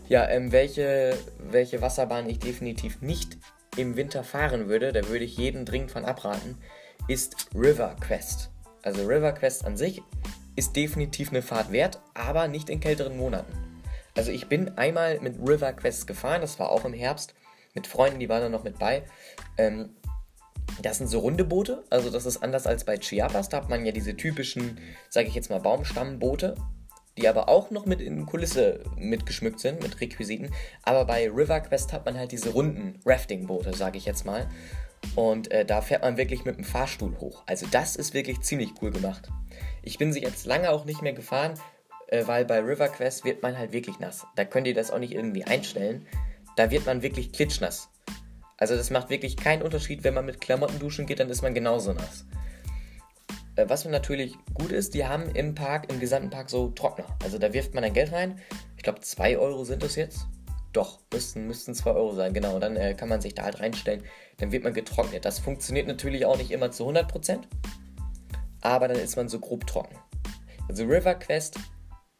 Ja, 0.09 0.27
ähm, 0.27 0.51
welche, 0.51 1.17
welche 1.39 1.81
Wasserbahn 1.81 2.29
ich 2.29 2.39
definitiv 2.39 3.01
nicht 3.01 3.37
im 3.77 3.95
Winter 3.95 4.23
fahren 4.23 4.67
würde, 4.67 4.91
da 4.91 5.07
würde 5.07 5.23
ich 5.23 5.37
jeden 5.37 5.65
dringend 5.65 5.91
von 5.91 6.03
abraten, 6.03 6.57
ist 7.07 7.47
River 7.55 7.95
Quest. 8.01 8.49
Also 8.83 9.05
River 9.05 9.31
Quest 9.31 9.65
an 9.65 9.77
sich 9.77 10.01
ist 10.57 10.75
definitiv 10.75 11.29
eine 11.29 11.41
Fahrt 11.41 11.71
wert, 11.71 12.01
aber 12.13 12.49
nicht 12.49 12.69
in 12.69 12.81
kälteren 12.81 13.15
Monaten. 13.15 13.53
Also 14.17 14.31
ich 14.31 14.49
bin 14.49 14.77
einmal 14.77 15.19
mit 15.21 15.37
River 15.39 15.71
Quest 15.73 16.07
gefahren, 16.07 16.41
das 16.41 16.59
war 16.59 16.69
auch 16.69 16.83
im 16.83 16.93
Herbst, 16.93 17.33
mit 17.73 17.87
Freunden, 17.87 18.19
die 18.19 18.27
waren 18.27 18.41
da 18.41 18.49
noch 18.49 18.65
mit 18.65 18.77
bei. 18.79 19.03
Ähm, 19.57 19.95
das 20.81 20.97
sind 20.97 21.07
so 21.07 21.19
runde 21.19 21.43
Boote, 21.43 21.83
also 21.89 22.09
das 22.09 22.25
ist 22.25 22.37
anders 22.43 22.67
als 22.67 22.83
bei 22.83 22.97
Chiapas, 22.97 23.49
da 23.49 23.57
hat 23.57 23.69
man 23.69 23.85
ja 23.85 23.91
diese 23.91 24.15
typischen, 24.15 24.79
sage 25.09 25.27
ich 25.27 25.35
jetzt 25.35 25.49
mal, 25.49 25.59
Baumstammboote, 25.59 26.55
die 27.17 27.27
aber 27.27 27.49
auch 27.49 27.71
noch 27.71 27.85
mit 27.85 28.01
in 28.01 28.25
Kulisse 28.25 28.83
mitgeschmückt 28.97 29.59
sind, 29.59 29.81
mit 29.83 29.99
Requisiten. 29.99 30.49
Aber 30.83 31.05
bei 31.05 31.29
River 31.29 31.59
Quest 31.59 31.91
hat 31.93 32.05
man 32.05 32.17
halt 32.17 32.31
diese 32.31 32.51
runden 32.51 32.99
Rafting-Boote, 33.05 33.75
sage 33.75 33.97
ich 33.97 34.05
jetzt 34.05 34.25
mal. 34.25 34.47
Und 35.15 35.51
äh, 35.51 35.65
da 35.65 35.81
fährt 35.81 36.03
man 36.03 36.17
wirklich 36.17 36.45
mit 36.45 36.57
dem 36.57 36.63
Fahrstuhl 36.63 37.17
hoch. 37.19 37.43
Also 37.47 37.65
das 37.69 37.95
ist 37.95 38.13
wirklich 38.13 38.41
ziemlich 38.41 38.71
cool 38.81 38.91
gemacht. 38.91 39.29
Ich 39.83 39.97
bin 39.97 40.13
sie 40.13 40.21
jetzt 40.21 40.45
lange 40.45 40.71
auch 40.71 40.85
nicht 40.85 41.01
mehr 41.01 41.13
gefahren, 41.13 41.55
äh, 42.07 42.25
weil 42.27 42.45
bei 42.45 42.59
River 42.59 42.87
Quest 42.87 43.25
wird 43.25 43.41
man 43.41 43.57
halt 43.57 43.73
wirklich 43.73 43.99
nass. 43.99 44.25
Da 44.35 44.45
könnt 44.45 44.67
ihr 44.67 44.73
das 44.73 44.91
auch 44.91 44.99
nicht 44.99 45.13
irgendwie 45.13 45.43
einstellen. 45.43 46.07
Da 46.55 46.71
wird 46.71 46.85
man 46.85 47.01
wirklich 47.01 47.33
klitschnass. 47.33 47.89
Also 48.61 48.75
das 48.75 48.91
macht 48.91 49.09
wirklich 49.09 49.37
keinen 49.37 49.63
Unterschied, 49.63 50.03
wenn 50.03 50.13
man 50.13 50.23
mit 50.23 50.39
Klamotten 50.39 50.77
duschen 50.77 51.07
geht, 51.07 51.19
dann 51.19 51.31
ist 51.31 51.41
man 51.41 51.55
genauso 51.55 51.93
nass. 51.93 52.25
Äh, 53.55 53.67
was 53.67 53.85
natürlich 53.85 54.35
gut 54.53 54.71
ist, 54.71 54.93
die 54.93 55.03
haben 55.03 55.33
im 55.33 55.55
Park, 55.55 55.91
im 55.91 55.99
gesamten 55.99 56.29
Park 56.29 56.51
so 56.51 56.69
Trockner. 56.69 57.07
Also 57.23 57.39
da 57.39 57.53
wirft 57.53 57.73
man 57.73 57.83
ein 57.83 57.93
Geld 57.93 58.11
rein. 58.11 58.39
Ich 58.77 58.83
glaube 58.83 58.99
2 58.99 59.39
Euro 59.39 59.63
sind 59.63 59.81
das 59.81 59.95
jetzt. 59.95 60.27
Doch, 60.73 60.99
müssten, 61.11 61.47
müssten 61.47 61.73
2 61.73 61.89
Euro 61.89 62.13
sein, 62.13 62.35
genau. 62.35 62.59
Dann 62.59 62.75
äh, 62.75 62.93
kann 62.93 63.09
man 63.09 63.19
sich 63.19 63.33
da 63.33 63.45
halt 63.45 63.59
reinstellen. 63.61 64.03
Dann 64.37 64.51
wird 64.51 64.63
man 64.63 64.75
getrocknet. 64.75 65.25
Das 65.25 65.39
funktioniert 65.39 65.87
natürlich 65.87 66.27
auch 66.27 66.37
nicht 66.37 66.51
immer 66.51 66.69
zu 66.69 66.87
100%, 66.87 67.39
aber 68.61 68.87
dann 68.87 68.97
ist 68.97 69.15
man 69.15 69.27
so 69.27 69.39
grob 69.39 69.65
trocken. 69.65 69.95
Also 70.69 70.83
River 70.83 71.15
Quest 71.15 71.57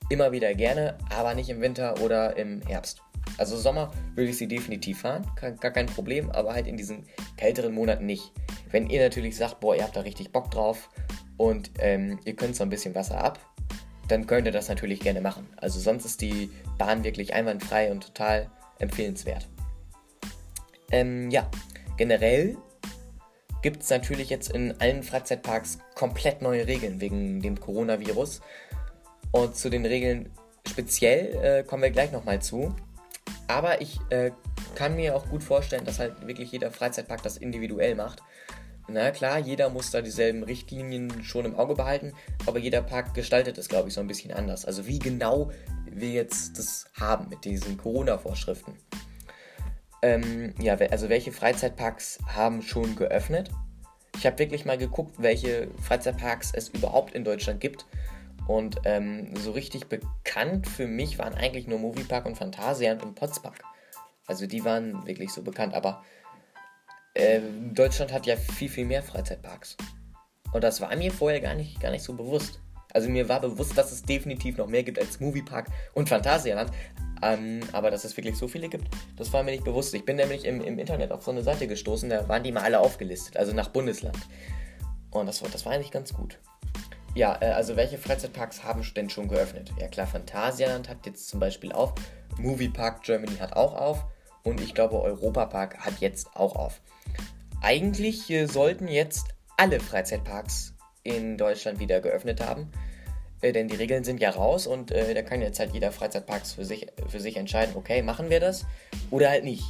immer 0.10 0.32
wieder 0.32 0.56
gerne, 0.56 0.98
aber 1.16 1.36
nicht 1.36 1.50
im 1.52 1.62
Winter 1.62 2.02
oder 2.02 2.36
im 2.36 2.64
Herbst. 2.64 3.00
Also 3.38 3.58
Sommer 3.58 3.92
würde 4.16 4.30
ich 4.30 4.38
sie 4.38 4.48
definitiv 4.48 5.02
fahren, 5.02 5.26
gar 5.36 5.72
kein 5.72 5.88
Problem, 5.88 6.30
aber 6.32 6.54
halt 6.54 6.68
in 6.68 6.78
diesen 6.78 7.06
kälteren 7.38 7.74
Monaten 7.74 8.06
nicht. 8.06 8.32
Wenn 8.70 8.90
ihr 8.90 9.02
natürlich 9.02 9.36
sagt, 9.36 9.60
boah, 9.60 9.76
ihr 9.76 9.84
habt 9.84 9.96
da 9.96 10.02
richtig 10.02 10.32
Bock 10.32 10.52
drauf 10.52 10.90
und 11.38 11.72
ähm, 11.80 12.20
ihr 12.26 12.36
könnt 12.36 12.56
so 12.56 12.64
ein 12.64 12.70
bisschen 12.70 12.96
Wasser 12.96 13.24
ab, 13.24 13.40
dann 14.08 14.28
könnt 14.28 14.46
ihr 14.46 14.52
das 14.52 14.70
natürlich 14.70 15.00
gerne 15.00 15.22
machen. 15.22 15.48
Also 15.58 15.80
sonst 15.80 16.06
ist 16.06 16.22
die 16.22 16.52
Bahn 16.78 17.04
wirklich 17.04 17.34
einwandfrei 17.34 17.92
und 17.92 18.04
total 18.04 18.50
empfehlenswert. 18.80 19.48
Ähm, 20.92 21.32
ja, 21.32 21.50
generell 21.98 22.58
gibt 23.62 23.84
es 23.84 23.90
natürlich 23.90 24.30
jetzt 24.30 24.52
in 24.52 24.80
allen 24.80 25.04
Freizeitparks 25.04 25.80
komplett 25.96 26.42
neue 26.42 26.68
Regeln 26.68 27.00
wegen 27.00 27.42
dem 27.42 27.60
Coronavirus. 27.60 28.42
Und 29.32 29.56
zu 29.56 29.70
den 29.70 29.86
Regeln 29.86 30.30
speziell 30.68 31.36
äh, 31.42 31.64
kommen 31.64 31.84
wir 31.84 31.92
gleich 31.92 32.12
nochmal 32.12 32.42
zu. 32.42 32.76
Aber 33.52 33.82
ich 33.82 34.00
äh, 34.12 34.32
kann 34.76 34.96
mir 34.96 35.14
auch 35.14 35.28
gut 35.28 35.44
vorstellen, 35.44 35.84
dass 35.84 36.00
halt 36.00 36.26
wirklich 36.26 36.54
jeder 36.54 36.72
Freizeitpark 36.72 37.22
das 37.22 37.36
individuell 37.36 37.96
macht. 37.96 38.24
Na 38.88 39.12
klar, 39.12 39.40
jeder 39.40 39.70
muss 39.70 39.92
da 39.92 40.02
dieselben 40.02 40.44
Richtlinien 40.44 41.22
schon 41.26 41.44
im 41.44 41.56
Auge 41.56 41.76
behalten, 41.76 42.14
aber 42.46 42.60
jeder 42.60 42.82
Park 42.82 43.14
gestaltet 43.14 43.58
es, 43.58 43.68
glaube 43.68 43.90
ich, 43.90 43.94
so 43.94 44.00
ein 44.00 44.08
bisschen 44.08 44.32
anders. 44.32 44.64
Also 44.64 44.88
wie 44.88 45.00
genau 45.00 45.52
wir 45.86 46.12
jetzt 46.12 46.58
das 46.58 46.86
haben 46.98 47.28
mit 47.28 47.44
diesen 47.44 47.78
Corona-Vorschriften. 47.78 48.74
Ähm, 50.02 50.54
ja, 50.58 50.76
also 50.76 51.10
welche 51.10 51.34
Freizeitparks 51.34 52.20
haben 52.28 52.62
schon 52.62 52.96
geöffnet? 52.96 53.52
Ich 54.18 54.26
habe 54.26 54.40
wirklich 54.40 54.64
mal 54.64 54.78
geguckt, 54.78 55.16
welche 55.18 55.68
Freizeitparks 55.82 56.54
es 56.54 56.70
überhaupt 56.70 57.14
in 57.16 57.26
Deutschland 57.26 57.60
gibt. 57.60 57.86
Und 58.48 58.78
ähm, 58.86 59.36
so 59.36 59.52
richtig 59.52 59.88
bekannt 59.88 60.68
für 60.68 60.88
mich 60.88 61.20
waren 61.20 61.34
eigentlich 61.34 61.68
nur 61.68 61.80
Moviepark 61.80 62.26
und 62.26 62.36
Phantasialand 62.36 63.04
und 63.04 63.16
Potspark. 63.16 63.64
Also 64.28 64.48
die 64.48 64.64
waren 64.66 65.06
wirklich 65.06 65.32
so 65.32 65.42
bekannt, 65.42 65.74
aber 65.74 66.04
äh, 67.14 67.42
Deutschland 67.74 68.12
hat 68.14 68.26
ja 68.26 68.36
viel, 68.36 68.70
viel 68.70 68.86
mehr 68.86 69.04
Freizeitparks. 69.04 69.78
Und 70.54 70.64
das 70.64 70.82
war 70.82 70.96
mir 70.96 71.12
vorher 71.12 71.40
gar 71.40 71.56
nicht, 71.56 71.80
gar 71.80 71.92
nicht 71.92 72.04
so 72.04 72.14
bewusst. 72.14 72.60
Also 72.94 73.10
mir 73.10 73.30
war 73.30 73.40
bewusst, 73.40 73.78
dass 73.78 73.92
es 73.92 74.04
definitiv 74.04 74.58
noch 74.58 74.68
mehr 74.68 74.84
gibt 74.84 75.00
als 75.00 75.20
Moviepark 75.20 75.68
und 75.94 76.10
Phantasialand. 76.10 76.72
Ähm, 77.22 77.62
aber 77.72 77.92
dass 77.92 78.04
es 78.04 78.18
wirklich 78.18 78.36
so 78.38 78.48
viele 78.48 78.68
gibt, 78.68 78.88
das 79.16 79.32
war 79.32 79.44
mir 79.44 79.52
nicht 79.52 79.64
bewusst. 79.64 79.94
Ich 79.94 80.06
bin 80.06 80.16
nämlich 80.16 80.44
im, 80.44 80.60
im 80.62 80.80
Internet 80.80 81.12
auf 81.12 81.24
so 81.24 81.32
eine 81.32 81.44
Seite 81.44 81.68
gestoßen, 81.68 82.10
da 82.10 82.28
waren 82.28 82.44
die 82.44 82.52
mal 82.52 82.64
alle 82.64 82.80
aufgelistet, 82.80 83.38
also 83.38 83.54
nach 83.54 83.70
Bundesland. 83.70 84.18
Und 85.12 85.28
das 85.28 85.40
das 85.40 85.66
war 85.66 85.74
eigentlich 85.74 85.92
ganz 85.92 86.14
gut. 86.14 86.40
Ja, 87.14 87.38
äh, 87.42 87.52
also 87.52 87.76
welche 87.76 87.98
Freizeitparks 87.98 88.64
haben 88.64 88.84
denn 88.96 89.10
schon 89.10 89.28
geöffnet? 89.28 89.72
Ja 89.80 89.88
klar, 89.88 90.08
Phantasialand 90.08 90.90
hat 90.90 91.06
jetzt 91.06 91.30
zum 91.30 91.40
Beispiel 91.40 91.72
auf, 91.72 91.94
Moviepark 92.38 93.04
Germany 93.04 93.36
hat 93.38 93.54
auch 93.54 93.76
auf 93.76 94.06
und 94.44 94.62
ich 94.62 94.74
glaube 94.74 95.02
Europapark 95.02 95.80
hat 95.80 96.00
jetzt 96.00 96.36
auch 96.36 96.56
auf. 96.56 96.82
Eigentlich 97.62 98.30
äh, 98.30 98.46
sollten 98.46 98.88
jetzt 98.88 99.28
alle 99.58 99.80
Freizeitparks 99.80 100.74
in 101.04 101.38
Deutschland 101.38 101.80
wieder 101.80 102.00
geöffnet 102.00 102.42
haben. 102.42 102.72
Äh, 103.42 103.52
denn 103.52 103.68
die 103.68 103.76
Regeln 103.76 104.04
sind 104.04 104.20
ja 104.20 104.30
raus 104.30 104.68
und 104.68 104.92
da 104.92 105.22
kann 105.22 105.42
jetzt 105.42 105.60
halt 105.60 105.74
jeder 105.74 105.92
Freizeitpark 105.92 106.46
für 106.48 106.66
sich, 106.66 106.88
für 107.08 107.20
sich 107.20 107.38
entscheiden, 107.38 107.76
okay, 107.76 108.02
machen 108.02 108.30
wir 108.30 108.40
das 108.40 108.66
oder 109.10 109.30
halt 109.30 109.44
nicht. 109.44 109.64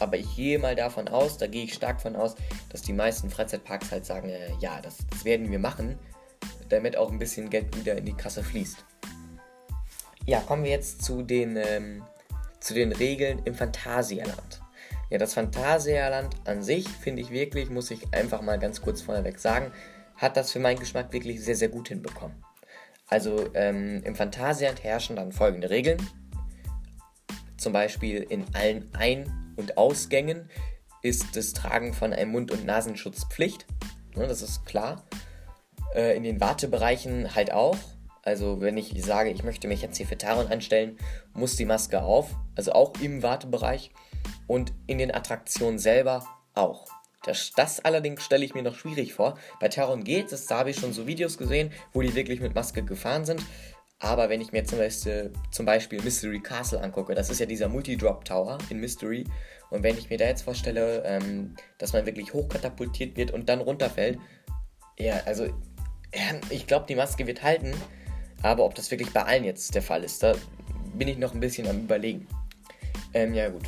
Aber 0.00 0.16
ich 0.16 0.36
gehe 0.36 0.58
mal 0.58 0.76
davon 0.76 1.08
aus, 1.08 1.38
da 1.38 1.46
gehe 1.46 1.64
ich 1.64 1.74
stark 1.74 2.00
von 2.00 2.14
aus, 2.14 2.36
dass 2.70 2.82
die 2.82 2.92
meisten 2.92 3.30
Freizeitparks 3.30 3.90
halt 3.90 4.06
sagen, 4.06 4.30
ja, 4.60 4.80
das, 4.80 4.98
das, 5.10 5.24
werden 5.24 5.50
wir 5.50 5.58
machen, 5.58 5.98
damit 6.68 6.96
auch 6.96 7.10
ein 7.10 7.18
bisschen 7.18 7.50
Geld 7.50 7.76
wieder 7.76 7.96
in 7.96 8.04
die 8.04 8.14
Kasse 8.14 8.42
fließt. 8.42 8.84
Ja, 10.26 10.40
kommen 10.40 10.64
wir 10.64 10.70
jetzt 10.70 11.02
zu 11.02 11.22
den, 11.22 11.56
ähm, 11.56 12.04
zu 12.60 12.74
den 12.74 12.92
Regeln 12.92 13.40
im 13.44 13.54
Phantasialand. 13.54 14.60
Ja, 15.10 15.18
das 15.18 15.34
Phantasialand 15.34 16.36
an 16.44 16.62
sich 16.62 16.86
finde 16.88 17.22
ich 17.22 17.30
wirklich, 17.30 17.70
muss 17.70 17.90
ich 17.90 18.12
einfach 18.12 18.42
mal 18.42 18.58
ganz 18.58 18.82
kurz 18.82 19.00
vorneweg 19.00 19.38
sagen, 19.38 19.72
hat 20.16 20.36
das 20.36 20.52
für 20.52 20.58
meinen 20.58 20.78
Geschmack 20.78 21.12
wirklich 21.12 21.42
sehr, 21.42 21.56
sehr 21.56 21.68
gut 21.68 21.88
hinbekommen. 21.88 22.36
Also 23.06 23.48
ähm, 23.54 24.02
im 24.04 24.14
Phantasialand 24.14 24.84
herrschen 24.84 25.16
dann 25.16 25.32
folgende 25.32 25.70
Regeln. 25.70 25.98
Zum 27.56 27.72
Beispiel 27.72 28.22
in 28.28 28.44
allen 28.54 28.94
Ein- 28.94 29.54
und 29.56 29.78
Ausgängen 29.78 30.50
ist 31.02 31.36
das 31.36 31.52
Tragen 31.54 31.94
von 31.94 32.12
einem 32.12 32.32
Mund- 32.32 32.50
und 32.50 32.66
Nasenschutz 32.66 33.24
Pflicht. 33.30 33.66
Ne, 34.14 34.26
das 34.26 34.42
ist 34.42 34.66
klar. 34.66 35.04
Äh, 35.94 36.16
in 36.16 36.22
den 36.22 36.40
Wartebereichen 36.40 37.34
halt 37.34 37.52
auch. 37.52 37.76
Also 38.22 38.60
wenn 38.60 38.76
ich 38.76 38.92
sage, 39.02 39.30
ich 39.30 39.42
möchte 39.42 39.68
mich 39.68 39.80
jetzt 39.80 39.96
hier 39.96 40.06
für 40.06 40.18
Taron 40.18 40.48
anstellen, 40.48 40.98
muss 41.32 41.56
die 41.56 41.64
Maske 41.64 42.02
auf. 42.02 42.34
Also 42.56 42.72
auch 42.72 42.92
im 43.00 43.22
Wartebereich. 43.22 43.90
Und 44.46 44.72
in 44.86 44.98
den 44.98 45.14
Attraktionen 45.14 45.78
selber 45.78 46.26
auch. 46.54 46.86
Das, 47.24 47.52
das 47.56 47.80
allerdings 47.80 48.24
stelle 48.24 48.44
ich 48.44 48.54
mir 48.54 48.62
noch 48.62 48.76
schwierig 48.76 49.14
vor. 49.14 49.38
Bei 49.60 49.68
Taron 49.68 50.04
geht 50.04 50.32
es, 50.32 50.46
da 50.46 50.58
habe 50.58 50.70
ich 50.70 50.76
schon 50.76 50.92
so 50.92 51.06
Videos 51.06 51.36
gesehen, 51.36 51.72
wo 51.92 52.00
die 52.00 52.14
wirklich 52.14 52.40
mit 52.40 52.54
Maske 52.54 52.82
gefahren 52.82 53.24
sind. 53.24 53.42
Aber 53.98 54.28
wenn 54.28 54.40
ich 54.40 54.52
mir 54.52 54.64
zum 54.64 54.78
Beispiel, 54.78 55.32
zum 55.50 55.66
Beispiel 55.66 56.00
Mystery 56.02 56.40
Castle 56.40 56.80
angucke, 56.80 57.14
das 57.14 57.30
ist 57.30 57.40
ja 57.40 57.46
dieser 57.46 57.68
Multi-Drop 57.68 58.24
Tower 58.24 58.58
in 58.70 58.78
Mystery. 58.78 59.24
Und 59.70 59.82
wenn 59.82 59.98
ich 59.98 60.08
mir 60.08 60.18
da 60.18 60.26
jetzt 60.26 60.42
vorstelle, 60.42 61.02
ähm, 61.04 61.56
dass 61.78 61.92
man 61.92 62.06
wirklich 62.06 62.32
hochkatapultiert 62.32 63.16
wird 63.16 63.32
und 63.32 63.48
dann 63.48 63.60
runterfällt, 63.60 64.18
ja, 64.98 65.20
also 65.26 65.48
ich 66.50 66.66
glaube, 66.66 66.86
die 66.88 66.94
Maske 66.94 67.26
wird 67.26 67.42
halten. 67.42 67.74
Aber 68.42 68.64
ob 68.64 68.74
das 68.74 68.90
wirklich 68.90 69.12
bei 69.12 69.22
allen 69.22 69.44
jetzt 69.44 69.74
der 69.74 69.82
Fall 69.82 70.04
ist, 70.04 70.22
da 70.22 70.34
bin 70.94 71.08
ich 71.08 71.18
noch 71.18 71.34
ein 71.34 71.40
bisschen 71.40 71.66
am 71.66 71.80
Überlegen. 71.80 72.26
Ähm, 73.14 73.34
ja, 73.34 73.48
gut. 73.48 73.64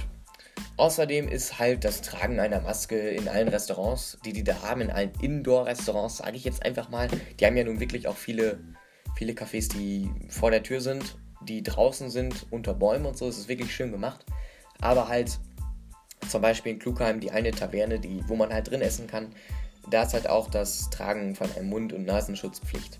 Außerdem 0.76 1.28
ist 1.28 1.58
halt 1.58 1.84
das 1.84 2.00
Tragen 2.02 2.40
einer 2.40 2.60
Maske 2.60 2.96
in 3.10 3.28
allen 3.28 3.48
Restaurants, 3.48 4.18
die 4.24 4.32
die 4.32 4.44
da 4.44 4.62
haben, 4.62 4.80
in 4.80 4.90
allen 4.90 5.12
Indoor-Restaurants, 5.20 6.18
sage 6.18 6.36
ich 6.36 6.44
jetzt 6.44 6.64
einfach 6.64 6.88
mal. 6.88 7.08
Die 7.38 7.44
haben 7.44 7.56
ja 7.56 7.64
nun 7.64 7.80
wirklich 7.80 8.08
auch 8.08 8.16
viele 8.16 8.58
viele 9.20 9.34
Cafés, 9.34 9.68
die 9.68 10.10
vor 10.30 10.50
der 10.50 10.62
Tür 10.62 10.80
sind, 10.80 11.18
die 11.42 11.62
draußen 11.62 12.08
sind, 12.08 12.46
unter 12.50 12.72
Bäumen 12.72 13.06
und 13.06 13.18
so. 13.18 13.28
Es 13.28 13.36
ist 13.36 13.48
wirklich 13.48 13.74
schön 13.74 13.92
gemacht. 13.92 14.24
Aber 14.80 15.08
halt 15.08 15.38
zum 16.28 16.40
Beispiel 16.40 16.72
in 16.72 16.78
Klugheim 16.78 17.20
die 17.20 17.30
eine 17.30 17.50
Taverne, 17.50 17.98
die, 17.98 18.22
wo 18.28 18.36
man 18.36 18.52
halt 18.52 18.70
drin 18.70 18.80
essen 18.80 19.06
kann, 19.06 19.34
da 19.88 20.02
ist 20.02 20.14
halt 20.14 20.28
auch 20.28 20.48
das 20.48 20.90
Tragen 20.90 21.34
von 21.34 21.50
einem 21.52 21.68
Mund- 21.68 21.92
und 21.92 22.04
Nasenschutzpflicht. 22.04 22.98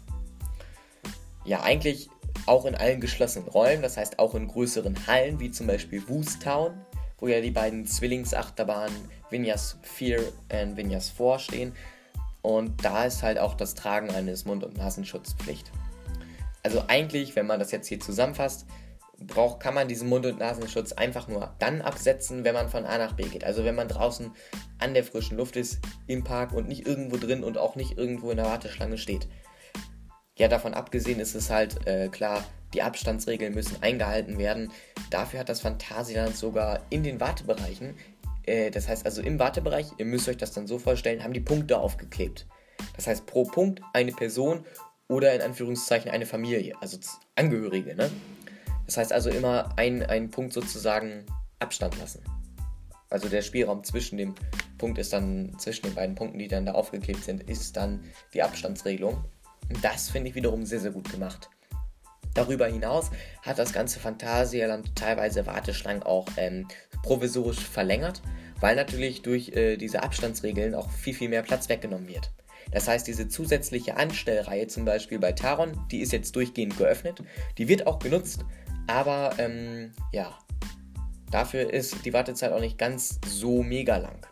Ja, 1.45 1.63
eigentlich 1.63 2.09
auch 2.47 2.65
in 2.65 2.75
allen 2.75 3.01
geschlossenen 3.01 3.49
Räumen, 3.49 3.83
das 3.83 3.97
heißt 3.97 4.19
auch 4.19 4.35
in 4.35 4.49
größeren 4.49 5.07
Hallen, 5.07 5.41
wie 5.41 5.51
zum 5.51 5.67
Beispiel 5.67 6.07
Woostown, 6.09 6.75
wo 7.19 7.29
ja 7.29 7.41
die 7.41 7.51
beiden 7.51 7.87
Zwillingsachterbahnen 7.87 8.95
Vinyas 9.31 9.79
4 9.83 10.21
und 10.53 10.77
Vinyas 10.77 11.11
4 11.11 11.39
stehen. 11.39 11.75
Und 12.43 12.85
da 12.85 13.05
ist 13.05 13.23
halt 13.23 13.39
auch 13.39 13.55
das 13.55 13.75
Tragen 13.75 14.11
eines 14.11 14.45
Mund- 14.45 14.65
und 14.65 14.79
Nasenschutzpflicht. 14.79 15.71
Also 16.63 16.85
eigentlich, 16.89 17.37
wenn 17.37 17.47
man 17.47 17.59
das 17.59 17.71
jetzt 17.71 17.89
hier 17.89 18.01
zusammenfasst, 18.01 18.67
braucht, 19.27 19.61
kann 19.61 19.75
man 19.75 19.89
diesen 19.89 20.09
Mund- 20.09 20.27
und 20.27 20.39
Nasenschutz 20.39 20.93
einfach 20.93 21.29
nur 21.29 21.55
dann 21.59 21.83
absetzen, 21.83 22.45
wenn 22.45 22.55
man 22.55 22.69
von 22.69 22.85
A 22.85 22.99
nach 22.99 23.13
B 23.13 23.25
geht. 23.25 23.45
Also 23.45 23.65
wenn 23.65 23.75
man 23.75 23.89
draußen 23.89 24.33
an 24.79 24.95
der 24.95 25.05
frischen 25.05 25.37
Luft 25.37 25.57
ist, 25.57 25.79
im 26.07 26.25
Park 26.25 26.53
und 26.53 26.69
nicht 26.69 26.87
irgendwo 26.87 27.17
drin 27.17 27.45
und 27.45 27.59
auch 27.59 27.77
nicht 27.77 27.99
irgendwo 27.99 28.31
in 28.31 28.39
der 28.39 28.47
Warteschlange 28.47 28.99
steht. 28.99 29.29
Ja, 30.39 30.49
davon 30.49 30.73
abgesehen 30.73 31.21
ist 31.21 31.35
es 31.35 31.51
halt 31.51 31.87
äh, 31.87 32.09
klar, 32.09 32.45
die 32.73 32.83
Abstandsregeln 32.83 33.55
müssen 33.55 33.83
eingehalten 33.83 34.39
werden. 34.39 34.73
Dafür 35.11 35.41
hat 35.41 35.49
das 35.49 35.61
Phantasialand 35.61 36.37
sogar 36.37 36.81
in 36.89 37.03
den 37.03 37.21
Wartebereichen, 37.21 37.95
äh, 38.47 38.71
das 38.71 38.89
heißt 38.89 39.05
also 39.05 39.23
im 39.23 39.39
Wartebereich, 39.39 39.89
ihr 39.99 40.07
müsst 40.07 40.29
euch 40.29 40.37
das 40.37 40.53
dann 40.53 40.67
so 40.67 40.79
vorstellen, 40.79 41.23
haben 41.23 41.33
die 41.33 41.41
Punkte 41.41 41.79
aufgeklebt. 41.79 42.47
Das 42.97 43.07
heißt 43.07 43.27
pro 43.27 43.45
Punkt 43.45 43.83
eine 43.93 44.13
Person 44.13 44.65
oder 45.09 45.35
in 45.35 45.43
Anführungszeichen 45.43 46.11
eine 46.11 46.27
Familie, 46.27 46.75
also 46.81 46.99
Angehörige. 47.35 47.95
Ne? 47.95 48.11
Das 48.91 48.97
heißt 48.97 49.13
also 49.13 49.31
immer 49.31 49.69
einen 49.77 50.33
Punkt 50.33 50.53
sozusagen 50.53 51.25
Abstand 51.61 51.97
lassen. 52.01 52.25
Also 53.09 53.29
der 53.29 53.41
Spielraum 53.41 53.85
zwischen 53.85 54.19
dem 54.19 54.35
Punkt 54.79 54.99
ist 54.99 55.13
dann, 55.13 55.57
zwischen 55.61 55.85
den 55.85 55.95
beiden 55.95 56.17
Punkten, 56.17 56.41
die 56.41 56.49
dann 56.49 56.67
da 56.67 56.73
aufgeklebt 56.73 57.23
sind, 57.23 57.49
ist 57.49 57.77
dann 57.77 58.03
die 58.35 58.43
Abstandsregelung. 58.43 59.25
Und 59.69 59.85
das 59.85 60.11
finde 60.11 60.31
ich 60.31 60.35
wiederum 60.35 60.67
sehr, 60.67 60.81
sehr 60.81 60.91
gut 60.91 61.09
gemacht. 61.09 61.51
Darüber 62.35 62.67
hinaus 62.67 63.13
hat 63.43 63.61
das 63.61 63.73
ganze 63.73 64.01
Phantasialand 64.01 64.97
teilweise 64.97 65.47
Warteschlangen 65.47 66.03
auch 66.03 66.27
ähm, 66.37 66.67
provisorisch 67.05 67.61
verlängert, 67.61 68.23
weil 68.59 68.75
natürlich 68.75 69.23
durch 69.23 69.51
äh, 69.51 69.77
diese 69.77 70.03
Abstandsregeln 70.03 70.75
auch 70.75 70.91
viel, 70.91 71.15
viel 71.15 71.29
mehr 71.29 71.43
Platz 71.43 71.69
weggenommen 71.69 72.09
wird. 72.09 72.33
Das 72.73 72.89
heißt, 72.89 73.07
diese 73.07 73.29
zusätzliche 73.29 73.97
Anstellreihe 73.97 74.67
zum 74.67 74.85
Beispiel 74.85 75.19
bei 75.19 75.33
Taron, 75.33 75.87
die 75.91 76.01
ist 76.01 76.13
jetzt 76.13 76.37
durchgehend 76.37 76.77
geöffnet. 76.77 77.23
Die 77.59 77.69
wird 77.69 77.87
auch 77.87 77.99
genutzt, 77.99 78.45
aber 78.91 79.33
ähm, 79.39 79.93
ja, 80.13 80.37
dafür 81.31 81.73
ist 81.73 82.05
die 82.05 82.13
Wartezeit 82.13 82.53
auch 82.53 82.61
nicht 82.61 82.79
ganz 82.79 83.19
so 83.27 83.63
mega 83.63 83.97
lang. 83.97 84.27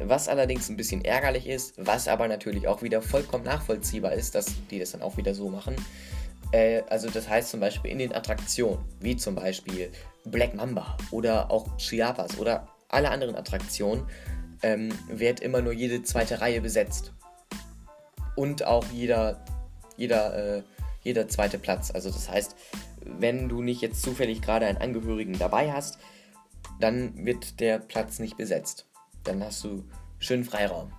Was 0.00 0.28
allerdings 0.28 0.68
ein 0.68 0.76
bisschen 0.76 1.04
ärgerlich 1.04 1.46
ist, 1.46 1.74
was 1.76 2.08
aber 2.08 2.26
natürlich 2.26 2.66
auch 2.66 2.82
wieder 2.82 3.02
vollkommen 3.02 3.44
nachvollziehbar 3.44 4.12
ist, 4.12 4.34
dass 4.34 4.46
die 4.70 4.78
das 4.78 4.92
dann 4.92 5.02
auch 5.02 5.16
wieder 5.16 5.34
so 5.34 5.48
machen. 5.48 5.76
Äh, 6.50 6.82
also 6.88 7.10
das 7.10 7.28
heißt 7.28 7.50
zum 7.50 7.60
Beispiel 7.60 7.90
in 7.90 7.98
den 7.98 8.14
Attraktionen, 8.14 8.78
wie 9.00 9.16
zum 9.16 9.34
Beispiel 9.34 9.90
Black 10.24 10.54
Mamba 10.54 10.96
oder 11.10 11.50
auch 11.50 11.76
Chiapas 11.76 12.38
oder 12.38 12.68
alle 12.88 13.10
anderen 13.10 13.36
Attraktionen, 13.36 14.06
ähm, 14.62 14.90
wird 15.08 15.40
immer 15.40 15.60
nur 15.60 15.72
jede 15.72 16.02
zweite 16.02 16.40
Reihe 16.40 16.60
besetzt 16.60 17.12
und 18.36 18.64
auch 18.64 18.84
jeder, 18.92 19.44
jeder, 19.96 20.56
äh, 20.58 20.62
jeder 21.02 21.28
zweite 21.28 21.58
Platz. 21.58 21.90
Also 21.90 22.10
das 22.10 22.28
heißt, 22.28 22.56
wenn 23.04 23.48
du 23.48 23.62
nicht 23.62 23.80
jetzt 23.80 24.02
zufällig 24.02 24.42
gerade 24.42 24.66
einen 24.66 24.78
Angehörigen 24.78 25.38
dabei 25.38 25.72
hast, 25.72 25.98
dann 26.80 27.26
wird 27.26 27.60
der 27.60 27.78
Platz 27.78 28.18
nicht 28.18 28.36
besetzt. 28.36 28.86
Dann 29.24 29.42
hast 29.42 29.62
du 29.64 29.84
schön 30.18 30.44
Freiraum. 30.44 30.92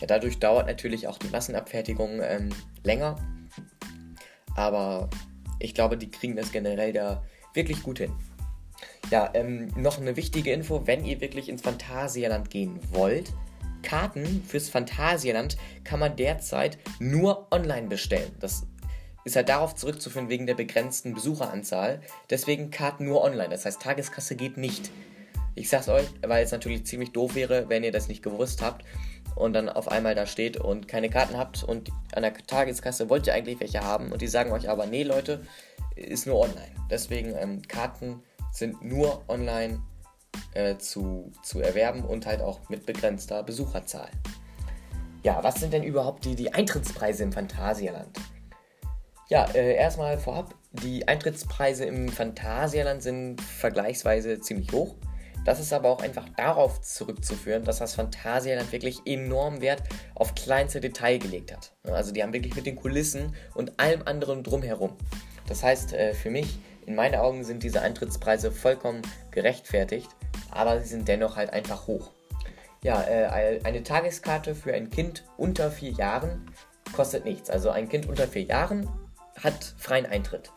Ja, 0.00 0.06
dadurch 0.06 0.38
dauert 0.38 0.66
natürlich 0.66 1.08
auch 1.08 1.18
die 1.18 1.28
Massenabfertigung 1.28 2.20
ähm, 2.22 2.50
länger. 2.82 3.16
Aber 4.54 5.08
ich 5.58 5.74
glaube, 5.74 5.96
die 5.96 6.10
kriegen 6.10 6.36
das 6.36 6.52
generell 6.52 6.92
da 6.92 7.24
wirklich 7.54 7.82
gut 7.82 7.98
hin. 7.98 8.12
Ja, 9.10 9.30
ähm, 9.34 9.68
noch 9.76 9.98
eine 9.98 10.16
wichtige 10.16 10.52
Info, 10.52 10.86
wenn 10.86 11.04
ihr 11.04 11.20
wirklich 11.20 11.48
ins 11.48 11.62
Phantasialand 11.62 12.50
gehen 12.50 12.80
wollt, 12.90 13.32
Karten 13.82 14.42
fürs 14.42 14.68
Phantasialand 14.68 15.56
kann 15.84 16.00
man 16.00 16.16
derzeit 16.16 16.78
nur 16.98 17.46
online 17.52 17.86
bestellen. 17.86 18.32
Das 18.40 18.66
ist 19.26 19.34
halt 19.34 19.48
darauf 19.48 19.74
zurückzuführen 19.74 20.28
wegen 20.28 20.46
der 20.46 20.54
begrenzten 20.54 21.12
Besucheranzahl. 21.12 22.00
Deswegen 22.30 22.70
Karten 22.70 23.04
nur 23.06 23.24
online. 23.24 23.48
Das 23.48 23.64
heißt, 23.64 23.82
Tageskasse 23.82 24.36
geht 24.36 24.56
nicht. 24.56 24.92
Ich 25.56 25.68
sag's 25.68 25.88
euch, 25.88 26.06
weil 26.24 26.44
es 26.44 26.52
natürlich 26.52 26.86
ziemlich 26.86 27.10
doof 27.10 27.34
wäre, 27.34 27.68
wenn 27.68 27.82
ihr 27.82 27.90
das 27.90 28.06
nicht 28.06 28.22
gewusst 28.22 28.62
habt 28.62 28.84
und 29.34 29.52
dann 29.52 29.68
auf 29.68 29.88
einmal 29.88 30.14
da 30.14 30.26
steht 30.26 30.58
und 30.58 30.86
keine 30.86 31.10
Karten 31.10 31.36
habt 31.36 31.64
und 31.64 31.90
an 32.14 32.22
der 32.22 32.34
Tageskasse 32.34 33.10
wollt 33.10 33.26
ihr 33.26 33.34
eigentlich 33.34 33.58
welche 33.58 33.80
haben 33.80 34.12
und 34.12 34.22
die 34.22 34.28
sagen 34.28 34.52
euch 34.52 34.70
aber, 34.70 34.86
nee 34.86 35.02
Leute, 35.02 35.44
ist 35.96 36.28
nur 36.28 36.38
online. 36.38 36.70
Deswegen 36.88 37.34
ähm, 37.36 37.62
Karten 37.62 38.22
sind 38.52 38.84
nur 38.84 39.24
online 39.28 39.82
äh, 40.54 40.76
zu, 40.76 41.32
zu 41.42 41.60
erwerben 41.60 42.04
und 42.04 42.26
halt 42.26 42.42
auch 42.42 42.68
mit 42.68 42.86
begrenzter 42.86 43.42
Besucherzahl. 43.42 44.10
Ja, 45.24 45.42
was 45.42 45.56
sind 45.56 45.72
denn 45.72 45.82
überhaupt 45.82 46.24
die, 46.24 46.36
die 46.36 46.54
Eintrittspreise 46.54 47.24
im 47.24 47.32
Phantasialand? 47.32 48.16
Ja, 49.28 49.44
äh, 49.54 49.74
erstmal 49.74 50.18
vorab, 50.18 50.54
die 50.72 51.06
Eintrittspreise 51.08 51.84
im 51.84 52.08
Phantasialand 52.08 53.02
sind 53.02 53.40
vergleichsweise 53.40 54.40
ziemlich 54.40 54.70
hoch. 54.72 54.94
Das 55.44 55.60
ist 55.60 55.72
aber 55.72 55.90
auch 55.90 56.02
einfach 56.02 56.28
darauf 56.36 56.80
zurückzuführen, 56.80 57.64
dass 57.64 57.78
das 57.78 57.94
Phantasialand 57.94 58.72
wirklich 58.72 59.00
enorm 59.04 59.60
Wert 59.60 59.82
auf 60.14 60.34
kleinste 60.34 60.80
Detail 60.80 61.18
gelegt 61.18 61.52
hat. 61.52 61.72
Also 61.84 62.12
die 62.12 62.22
haben 62.22 62.32
wirklich 62.32 62.56
mit 62.56 62.66
den 62.66 62.76
Kulissen 62.76 63.34
und 63.54 63.78
allem 63.78 64.02
anderen 64.04 64.42
drumherum. 64.42 64.96
Das 65.48 65.62
heißt, 65.62 65.92
äh, 65.92 66.14
für 66.14 66.30
mich, 66.30 66.58
in 66.84 66.94
meinen 66.94 67.16
Augen 67.16 67.44
sind 67.44 67.62
diese 67.62 67.82
Eintrittspreise 67.82 68.50
vollkommen 68.52 69.02
gerechtfertigt 69.30 70.10
aber 70.56 70.80
sie 70.80 70.88
sind 70.88 71.08
dennoch 71.08 71.36
halt 71.36 71.52
einfach 71.52 71.86
hoch. 71.86 72.10
Ja, 72.82 73.02
äh, 73.02 73.60
eine 73.64 73.82
Tageskarte 73.82 74.54
für 74.54 74.74
ein 74.74 74.90
Kind 74.90 75.24
unter 75.36 75.70
vier 75.70 75.90
Jahren 75.92 76.50
kostet 76.94 77.24
nichts. 77.24 77.50
Also 77.50 77.70
ein 77.70 77.88
Kind 77.88 78.06
unter 78.08 78.28
vier 78.28 78.42
Jahren 78.42 78.88
hat 79.42 79.74
freien 79.78 80.06
Eintritt. 80.06 80.52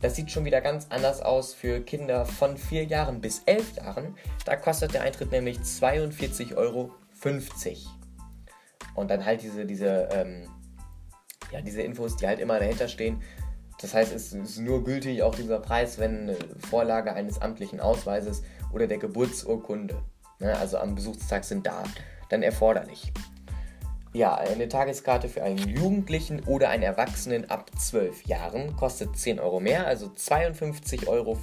Das 0.00 0.14
sieht 0.14 0.30
schon 0.30 0.44
wieder 0.44 0.60
ganz 0.60 0.86
anders 0.90 1.22
aus 1.22 1.54
für 1.54 1.80
Kinder 1.80 2.26
von 2.26 2.56
vier 2.56 2.84
Jahren 2.84 3.20
bis 3.20 3.42
elf 3.46 3.76
Jahren. 3.76 4.14
Da 4.44 4.56
kostet 4.56 4.94
der 4.94 5.02
Eintritt 5.02 5.32
nämlich 5.32 5.58
42,50 5.58 6.56
Euro. 6.56 6.90
Und 8.94 9.10
dann 9.10 9.24
halt 9.24 9.42
diese, 9.42 9.64
diese, 9.64 10.08
ähm, 10.12 10.48
ja, 11.50 11.60
diese 11.60 11.82
Infos, 11.82 12.16
die 12.16 12.26
halt 12.26 12.40
immer 12.40 12.58
dahinter 12.58 12.88
stehen. 12.88 13.22
Das 13.80 13.94
heißt, 13.94 14.12
es 14.14 14.32
ist 14.32 14.58
nur 14.58 14.84
gültig 14.84 15.22
auch 15.22 15.34
dieser 15.34 15.60
Preis, 15.60 15.98
wenn 15.98 16.34
Vorlage 16.70 17.12
eines 17.12 17.40
amtlichen 17.40 17.80
Ausweises 17.80 18.42
oder 18.72 18.86
der 18.86 18.98
Geburtsurkunde, 18.98 20.00
ne, 20.38 20.56
also 20.56 20.78
am 20.78 20.94
Besuchstag 20.94 21.44
sind 21.44 21.66
da 21.66 21.84
dann 22.30 22.42
erforderlich. 22.42 23.12
Ja, 24.16 24.34
eine 24.34 24.66
Tageskarte 24.66 25.28
für 25.28 25.42
einen 25.42 25.58
Jugendlichen 25.58 26.42
oder 26.44 26.70
einen 26.70 26.84
Erwachsenen 26.84 27.50
ab 27.50 27.70
12 27.78 28.24
Jahren 28.24 28.74
kostet 28.74 29.14
10 29.14 29.38
Euro 29.38 29.60
mehr, 29.60 29.86
also 29.86 30.06
52,50 30.06 31.06
Euro. 31.06 31.38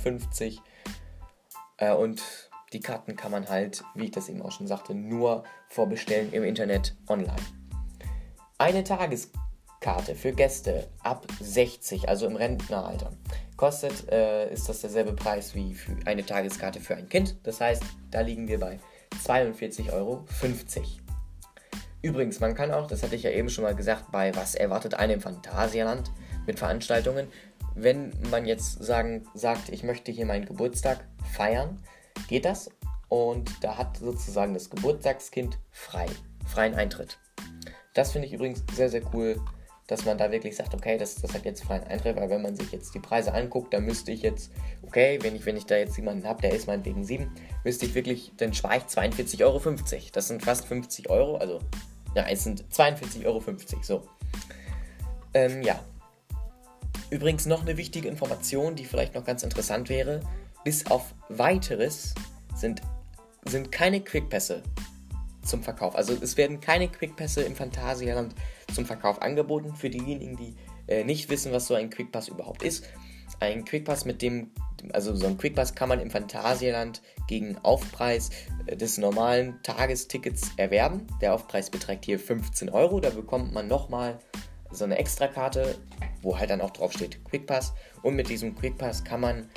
Äh, 1.77 1.93
und 1.93 2.23
die 2.73 2.79
Karten 2.79 3.15
kann 3.15 3.29
man 3.29 3.47
halt, 3.47 3.83
wie 3.93 4.05
ich 4.05 4.11
das 4.11 4.27
eben 4.27 4.41
auch 4.41 4.51
schon 4.51 4.65
sagte, 4.65 4.95
nur 4.95 5.43
vorbestellen 5.69 6.33
im 6.33 6.43
Internet 6.43 6.95
online. 7.07 7.35
Eine 8.57 8.83
Tageskarte 8.83 10.15
für 10.15 10.31
Gäste 10.31 10.87
ab 11.03 11.27
60, 11.41 12.09
also 12.09 12.25
im 12.25 12.35
Rentneralter, 12.35 13.11
kostet, 13.55 14.09
äh, 14.11 14.51
ist 14.51 14.67
das 14.67 14.81
derselbe 14.81 15.13
Preis 15.13 15.53
wie 15.53 15.75
für 15.75 15.95
eine 16.05 16.25
Tageskarte 16.25 16.79
für 16.79 16.95
ein 16.95 17.07
Kind. 17.07 17.35
Das 17.43 17.61
heißt, 17.61 17.83
da 18.09 18.21
liegen 18.21 18.47
wir 18.47 18.59
bei 18.59 18.79
42,50 19.23 19.93
Euro. 19.93 20.25
Übrigens, 22.03 22.41
man 22.41 22.53
kann 22.53 22.71
auch, 22.71 22.85
das 22.87 23.01
hatte 23.01 23.15
ich 23.15 23.23
ja 23.23 23.31
eben 23.31 23.49
schon 23.49 23.63
mal 23.63 23.75
gesagt, 23.75 24.11
bei 24.11 24.35
Was 24.35 24.55
erwartet 24.55 24.93
einem 24.93 25.13
im 25.13 25.21
Phantasialand 25.21 26.11
mit 26.45 26.59
Veranstaltungen, 26.59 27.29
wenn 27.75 28.11
man 28.29 28.45
jetzt 28.45 28.83
sagen, 28.83 29.25
sagt, 29.33 29.69
ich 29.69 29.83
möchte 29.83 30.11
hier 30.11 30.25
meinen 30.25 30.45
Geburtstag 30.45 31.07
feiern, 31.33 31.81
geht 32.27 32.43
das 32.43 32.69
und 33.07 33.63
da 33.63 33.77
hat 33.77 33.97
sozusagen 33.97 34.53
das 34.53 34.69
Geburtstagskind 34.69 35.57
frei, 35.71 36.07
freien 36.45 36.75
Eintritt. 36.75 37.17
Das 37.93 38.11
finde 38.11 38.27
ich 38.27 38.33
übrigens 38.33 38.63
sehr, 38.73 38.89
sehr 38.89 39.01
cool, 39.13 39.39
dass 39.87 40.03
man 40.03 40.17
da 40.17 40.29
wirklich 40.29 40.57
sagt, 40.57 40.73
okay, 40.73 40.97
das, 40.97 41.15
das 41.15 41.33
hat 41.33 41.45
jetzt 41.45 41.63
freien 41.63 41.85
Eintritt, 41.85 42.17
weil 42.17 42.29
wenn 42.29 42.41
man 42.41 42.57
sich 42.57 42.69
jetzt 42.73 42.93
die 42.93 42.99
Preise 42.99 43.33
anguckt, 43.33 43.73
dann 43.73 43.85
müsste 43.85 44.11
ich 44.11 44.23
jetzt, 44.23 44.51
okay, 44.81 45.19
wenn 45.21 45.37
ich, 45.37 45.45
wenn 45.45 45.55
ich 45.55 45.67
da 45.67 45.77
jetzt 45.77 45.95
jemanden 45.95 46.27
habe, 46.27 46.41
der 46.41 46.51
ist 46.51 46.67
meinetwegen 46.67 47.05
7, 47.05 47.31
müsste 47.63 47.85
ich 47.85 47.95
wirklich, 47.95 48.33
dann 48.35 48.53
spare 48.53 48.77
ich 48.77 48.83
42,50 48.83 49.41
Euro. 49.45 49.61
Das 50.11 50.27
sind 50.27 50.43
fast 50.43 50.65
50 50.65 51.09
Euro, 51.09 51.37
also 51.37 51.59
ja, 52.15 52.25
es 52.27 52.43
sind 52.43 52.63
42,50 52.71 53.25
Euro, 53.25 53.43
so. 53.81 54.07
Ähm, 55.33 55.63
ja. 55.63 55.79
Übrigens 57.09 57.45
noch 57.45 57.61
eine 57.61 57.77
wichtige 57.77 58.07
Information, 58.07 58.75
die 58.75 58.85
vielleicht 58.85 59.15
noch 59.15 59.23
ganz 59.23 59.43
interessant 59.43 59.89
wäre. 59.89 60.21
Bis 60.63 60.87
auf 60.87 61.13
weiteres 61.29 62.15
sind, 62.55 62.81
sind 63.45 63.71
keine 63.71 64.01
Quickpässe 64.01 64.63
zum 65.43 65.61
Verkauf. 65.61 65.95
Also 65.95 66.13
es 66.19 66.37
werden 66.37 66.59
keine 66.59 66.87
Quickpässe 66.87 67.43
im 67.43 67.55
Phantasialand 67.55 68.33
zum 68.73 68.85
Verkauf 68.85 69.21
angeboten. 69.21 69.75
Für 69.75 69.89
diejenigen, 69.89 70.37
die 70.37 70.55
äh, 70.87 71.03
nicht 71.03 71.29
wissen, 71.29 71.51
was 71.51 71.67
so 71.67 71.75
ein 71.75 71.89
Quickpass 71.89 72.29
überhaupt 72.29 72.63
ist. 72.63 72.85
Ein 73.43 73.65
Quickpass 73.65 74.05
mit 74.05 74.21
dem, 74.21 74.51
also 74.93 75.13
so 75.15 75.27
ein 75.27 75.37
Quickpass 75.37 75.75
kann 75.75 75.89
man 75.89 75.99
im 75.99 76.09
Phantasialand 76.09 77.01
gegen 77.27 77.57
Aufpreis 77.57 78.29
äh, 78.67 78.77
des 78.77 78.97
normalen 78.97 79.61
Tagestickets 79.63 80.51
erwerben. 80.55 81.07
Der 81.21 81.33
Aufpreis 81.33 81.69
beträgt 81.69 82.05
hier 82.05 82.19
15 82.19 82.69
Euro. 82.69 83.01
Da 83.01 83.09
bekommt 83.09 83.53
man 83.53 83.67
nochmal 83.67 84.19
so 84.71 84.85
eine 84.85 84.97
Extrakarte, 84.97 85.75
wo 86.21 86.37
halt 86.39 86.51
dann 86.51 86.61
auch 86.61 86.71
drauf 86.71 86.93
steht 86.93 87.23
Quickpass. 87.25 87.73
Und 88.01 88.15
mit 88.15 88.29
diesem 88.29 88.55
Quickpass 88.55 89.03
kann 89.03 89.19
man, 89.19 89.49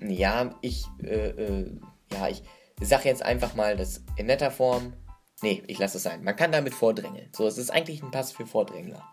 ja, 0.00 0.56
ich, 0.60 0.86
äh, 1.04 1.28
äh, 1.28 1.70
ja, 2.12 2.28
ich 2.28 2.42
sage 2.80 3.08
jetzt 3.08 3.22
einfach 3.22 3.54
mal 3.54 3.76
das 3.76 4.02
in 4.16 4.26
netter 4.26 4.50
Form 4.50 4.94
Nee, 5.40 5.62
ich 5.68 5.78
lasse 5.78 5.98
es 5.98 6.02
sein. 6.02 6.24
Man 6.24 6.34
kann 6.34 6.50
damit 6.50 6.74
vordrängeln. 6.74 7.28
So, 7.32 7.46
es 7.46 7.58
ist 7.58 7.70
eigentlich 7.70 8.02
ein 8.02 8.10
Pass 8.10 8.32
für 8.32 8.44
Vordrängler. 8.44 9.04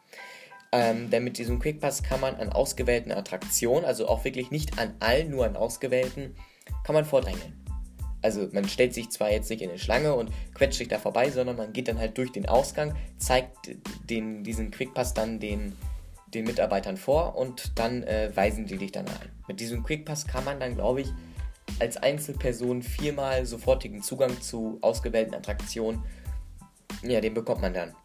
Ähm, 0.75 1.09
denn 1.09 1.23
mit 1.23 1.37
diesem 1.37 1.59
Quick 1.59 1.79
Pass 1.79 2.03
kann 2.03 2.19
man 2.19 2.35
an 2.35 2.51
ausgewählten 2.51 3.13
Attraktionen, 3.13 3.85
also 3.85 4.09
auch 4.09 4.25
wirklich 4.25 4.51
nicht 4.51 4.77
an 4.77 4.93
allen, 4.99 5.29
nur 5.29 5.45
an 5.45 5.55
ausgewählten, 5.55 6.35
kann 6.83 6.93
man 6.93 7.05
vordrängeln. 7.05 7.65
Also 8.21 8.49
man 8.51 8.67
stellt 8.67 8.93
sich 8.93 9.09
zwar 9.09 9.31
jetzt 9.31 9.49
nicht 9.49 9.61
in 9.61 9.69
eine 9.69 9.79
Schlange 9.79 10.13
und 10.15 10.31
quetscht 10.53 10.79
sich 10.79 10.89
da 10.89 10.99
vorbei, 10.99 11.29
sondern 11.29 11.55
man 11.55 11.71
geht 11.71 11.87
dann 11.87 11.97
halt 11.97 12.17
durch 12.17 12.33
den 12.33 12.45
Ausgang, 12.49 12.93
zeigt 13.17 13.69
den, 14.09 14.43
diesen 14.43 14.69
Quickpass 14.69 15.13
dann 15.13 15.39
den, 15.39 15.77
den 16.33 16.43
Mitarbeitern 16.43 16.97
vor 16.97 17.37
und 17.37 17.79
dann 17.79 18.03
äh, 18.03 18.35
weisen 18.35 18.65
die 18.65 18.77
dich 18.77 18.91
dann 18.91 19.07
ein. 19.07 19.31
Mit 19.47 19.61
diesem 19.61 19.81
Quickpass 19.81 20.27
kann 20.27 20.43
man 20.43 20.59
dann, 20.59 20.75
glaube 20.75 21.01
ich, 21.01 21.07
als 21.79 21.95
Einzelperson 21.95 22.81
viermal 22.81 23.45
sofortigen 23.45 24.01
Zugang 24.01 24.41
zu 24.41 24.77
ausgewählten 24.81 25.35
Attraktionen. 25.35 26.03
Ja, 27.01 27.21
den 27.21 27.33
bekommt 27.33 27.61
man 27.61 27.73
dann. 27.73 27.95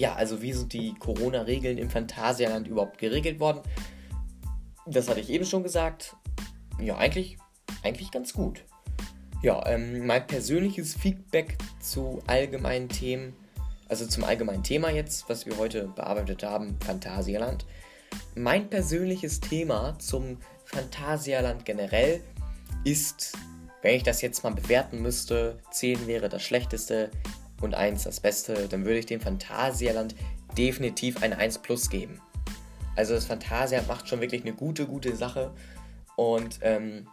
Ja, 0.00 0.14
also 0.14 0.40
wie 0.40 0.54
sind 0.54 0.72
die 0.72 0.94
Corona-Regeln 0.94 1.76
im 1.76 1.90
Phantasialand 1.90 2.66
überhaupt 2.66 2.96
geregelt 2.96 3.38
worden? 3.38 3.60
Das 4.86 5.10
hatte 5.10 5.20
ich 5.20 5.28
eben 5.28 5.44
schon 5.44 5.62
gesagt. 5.62 6.16
Ja, 6.80 6.96
eigentlich, 6.96 7.36
eigentlich 7.82 8.10
ganz 8.10 8.32
gut. 8.32 8.64
Ja, 9.42 9.62
ähm, 9.66 10.06
mein 10.06 10.26
persönliches 10.26 10.94
Feedback 10.94 11.58
zu 11.80 12.22
allgemeinen 12.26 12.88
Themen, 12.88 13.36
also 13.90 14.06
zum 14.06 14.24
allgemeinen 14.24 14.62
Thema 14.62 14.88
jetzt, 14.88 15.28
was 15.28 15.44
wir 15.44 15.58
heute 15.58 15.88
bearbeitet 15.88 16.44
haben, 16.44 16.78
Phantasialand. 16.80 17.66
Mein 18.34 18.70
persönliches 18.70 19.38
Thema 19.40 19.98
zum 19.98 20.38
Phantasialand 20.64 21.66
generell 21.66 22.22
ist, 22.84 23.36
wenn 23.82 23.96
ich 23.96 24.02
das 24.02 24.22
jetzt 24.22 24.44
mal 24.44 24.54
bewerten 24.54 25.02
müsste, 25.02 25.58
10 25.72 26.06
wäre 26.06 26.30
das 26.30 26.42
schlechteste 26.42 27.10
und 27.62 27.74
1 27.74 28.04
das 28.04 28.20
beste, 28.20 28.68
dann 28.68 28.84
würde 28.84 28.98
ich 28.98 29.06
dem 29.06 29.20
Phantasialand 29.20 30.14
definitiv 30.56 31.22
ein 31.22 31.32
1 31.32 31.58
plus 31.58 31.90
geben. 31.90 32.20
Also 32.96 33.14
das 33.14 33.24
Phantasialand 33.26 33.88
macht 33.88 34.08
schon 34.08 34.20
wirklich 34.20 34.42
eine 34.42 34.52
gute, 34.52 34.86
gute 34.86 35.14
Sache 35.16 35.52
und 36.16 36.58
ähm, 36.62 37.06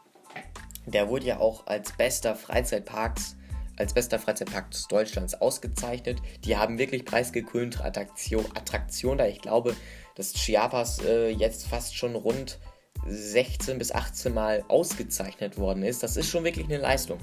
der 0.85 1.09
wurde 1.09 1.25
ja 1.25 1.39
auch 1.39 1.67
als 1.67 1.91
bester 1.91 2.35
Freizeitparks 2.35 3.37
als 3.77 3.93
bester 3.93 4.19
Freizeitpark 4.19 4.65
Deutschlands 4.89 5.35
ausgezeichnet. 5.35 6.19
Die 6.43 6.57
haben 6.57 6.79
wirklich 6.79 7.05
preisgekrönte 7.05 7.83
Attraktion, 7.83 8.45
Attraktion 8.55 9.17
da. 9.17 9.27
Ich 9.27 9.39
glaube, 9.39 9.75
dass 10.15 10.33
Chiapas 10.33 10.99
äh, 11.05 11.29
jetzt 11.29 11.67
fast 11.67 11.95
schon 11.95 12.15
rund 12.15 12.59
16 13.05 13.77
bis 13.77 13.91
18 13.91 14.33
Mal 14.33 14.63
ausgezeichnet 14.67 15.57
worden 15.57 15.83
ist. 15.83 16.01
Das 16.01 16.17
ist 16.17 16.29
schon 16.29 16.43
wirklich 16.43 16.65
eine 16.65 16.77
Leistung. 16.77 17.19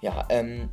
Ja, 0.00 0.26
ähm, 0.30 0.68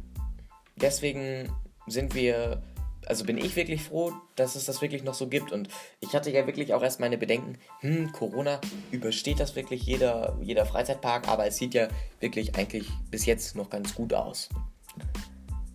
deswegen 0.75 1.49
sind 1.87 2.15
wir, 2.15 2.61
also 3.05 3.23
bin 3.25 3.37
ich 3.37 3.55
wirklich 3.55 3.83
froh, 3.83 4.13
dass 4.35 4.55
es 4.55 4.65
das 4.65 4.81
wirklich 4.81 5.03
noch 5.03 5.13
so 5.13 5.27
gibt. 5.27 5.51
Und 5.51 5.69
ich 5.99 6.13
hatte 6.13 6.31
ja 6.31 6.45
wirklich 6.47 6.73
auch 6.73 6.81
erst 6.81 6.99
meine 6.99 7.17
Bedenken, 7.17 7.57
hm, 7.81 8.11
Corona, 8.11 8.59
übersteht 8.91 9.39
das 9.39 9.55
wirklich 9.55 9.83
jeder, 9.83 10.37
jeder 10.41 10.65
Freizeitpark? 10.65 11.27
Aber 11.27 11.45
es 11.45 11.57
sieht 11.57 11.73
ja 11.73 11.87
wirklich 12.19 12.55
eigentlich 12.55 12.87
bis 13.11 13.25
jetzt 13.25 13.55
noch 13.55 13.69
ganz 13.69 13.95
gut 13.95 14.13
aus. 14.13 14.49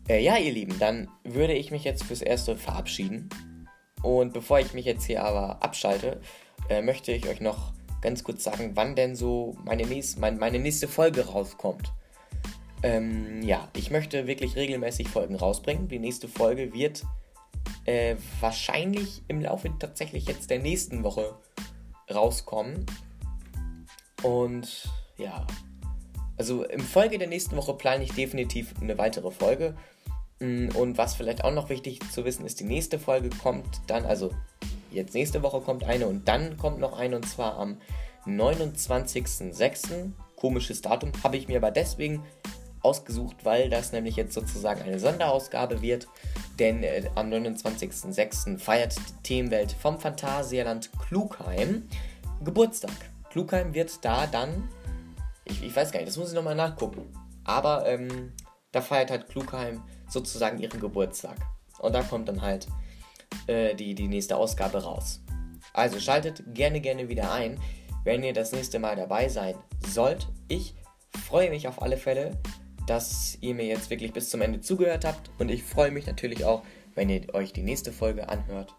Äh, 0.09 0.23
ja, 0.23 0.37
ihr 0.37 0.53
Lieben, 0.53 0.79
dann 0.79 1.09
würde 1.25 1.53
ich 1.53 1.71
mich 1.71 1.85
jetzt 1.85 2.05
fürs 2.05 2.23
Erste 2.23 2.57
verabschieden. 2.57 3.29
Und 4.03 4.33
bevor 4.33 4.59
ich 4.59 4.73
mich 4.73 4.87
jetzt 4.87 5.05
hier 5.05 5.23
aber 5.23 5.63
abschalte, 5.63 6.21
äh, 6.69 6.83
möchte 6.83 7.13
ich 7.13 7.29
euch 7.29 7.41
noch 7.41 7.73
ganz 8.01 8.25
kurz 8.25 8.45
sagen, 8.45 8.73
wann 8.75 8.97
denn 8.97 9.15
so 9.15 9.57
meine, 9.65 9.87
nächst, 9.87 10.19
mein, 10.19 10.39
meine 10.39 10.59
nächste 10.59 10.89
Folge 10.89 11.27
rauskommt. 11.27 11.93
Ähm, 12.83 13.43
ja, 13.43 13.69
ich 13.77 13.90
möchte 13.90 14.27
wirklich 14.27 14.57
regelmäßig 14.57 15.09
Folgen 15.09 15.35
rausbringen. 15.35 15.88
Die 15.88 15.99
nächste 15.99 16.29
Folge 16.29 16.73
wird 16.73 17.05
äh, 17.85 18.16
wahrscheinlich 18.40 19.23
im 19.29 19.40
Laufe 19.40 19.71
tatsächlich 19.79 20.27
jetzt 20.27 20.51
der 20.51 20.59
nächsten 20.59 21.05
Woche 21.05 21.37
rauskommen. 22.12 22.87
Und 24.23 24.88
ja, 25.16 25.47
also 26.37 26.64
im 26.64 26.81
Folge 26.81 27.19
der 27.19 27.29
nächsten 27.29 27.57
Woche 27.57 27.75
plane 27.75 28.05
ich 28.05 28.12
definitiv 28.12 28.75
eine 28.81 28.97
weitere 28.97 29.31
Folge. 29.31 29.77
Mm, 30.38 30.69
und 30.75 30.97
was 30.97 31.14
vielleicht 31.14 31.45
auch 31.45 31.53
noch 31.53 31.69
wichtig 31.69 32.01
zu 32.11 32.25
wissen 32.25 32.47
ist, 32.47 32.61
die 32.61 32.64
nächste 32.64 32.99
Folge 32.99 33.29
kommt 33.31 33.83
dann, 33.87 34.07
also 34.07 34.31
Jetzt 34.90 35.14
nächste 35.14 35.43
Woche 35.43 35.61
kommt 35.61 35.85
eine 35.85 36.07
und 36.09 36.27
dann 36.27 36.57
kommt 36.57 36.81
noch 36.81 36.99
eine 36.99 37.16
und 37.16 37.29
zwar 37.29 37.57
am 37.59 37.77
29.06. 38.27 40.11
Komisches 40.37 40.83
Datum 40.83 41.12
habe 41.23 41.37
ich 41.37 41.49
mir 41.49 41.59
aber 41.59 41.71
deswegen 41.71 42.25
ausgesucht, 42.83 43.45
weil 43.45 43.69
das 43.69 43.93
nämlich 43.93 44.16
jetzt 44.16 44.35
sozusagen 44.35 44.83
eine 44.83 44.99
Sonderausgabe 44.99 45.83
wird. 45.83 46.09
Denn 46.59 46.83
äh, 46.83 47.09
am 47.14 47.31
29.06. 47.31 48.59
feiert 48.59 48.97
die 48.97 49.23
Themenwelt 49.23 49.73
vom 49.73 49.99
Phantasialand 50.01 50.90
Klugheim 50.99 51.88
Geburtstag. 52.43 52.93
Klugheim 53.31 53.75
wird 53.75 54.05
da 54.05 54.27
dann, 54.27 54.69
ich, 55.45 55.62
ich 55.62 55.75
weiß 55.75 55.93
gar 55.93 56.01
nicht, 56.01 56.09
das 56.09 56.16
muss 56.16 56.31
ich 56.31 56.35
nochmal 56.35 56.55
nachgucken. 56.55 57.07
Aber 57.45 57.87
ähm, 57.87 58.33
da 58.73 58.81
feiert 58.81 59.11
halt 59.11 59.29
Klugheim 59.29 59.83
sozusagen 60.09 60.59
ihren 60.59 60.81
Geburtstag. 60.81 61.37
Und 61.79 61.95
da 61.95 62.03
kommt 62.03 62.29
dann 62.29 62.43
halt 62.43 62.66
äh, 63.47 63.75
die, 63.75 63.95
die 63.95 64.09
nächste 64.09 64.37
Ausgabe 64.37 64.83
raus. 64.83 65.21
Also 65.73 66.01
schaltet 66.01 66.43
gerne, 66.55 66.81
gerne 66.81 67.09
wieder 67.09 67.33
ein, 67.33 67.61
wenn 68.05 68.23
ihr 68.23 68.33
das 68.33 68.53
nächste 68.53 68.79
Mal 68.79 68.97
dabei 68.97 69.29
sein 69.29 69.55
sollt. 69.87 70.29
Ich 70.49 70.75
freue 71.27 71.51
mich 71.51 71.69
auf 71.69 71.81
alle 71.83 71.97
Fälle, 71.97 72.38
dass 72.87 73.38
ihr 73.40 73.55
mir 73.55 73.66
jetzt 73.66 73.90
wirklich 73.90 74.12
bis 74.12 74.31
zum 74.31 74.43
Ende 74.43 74.61
zugehört 74.61 75.05
habt 75.05 75.31
und 75.38 75.51
ich 75.51 75.62
freue 75.62 75.90
mich 75.90 76.07
natürlich 76.07 76.45
auch, 76.45 76.62
wenn 76.95 77.09
ihr 77.09 77.33
euch 77.35 77.53
die 77.53 77.62
nächste 77.62 77.93
Folge 77.93 78.29
anhört. 78.29 78.75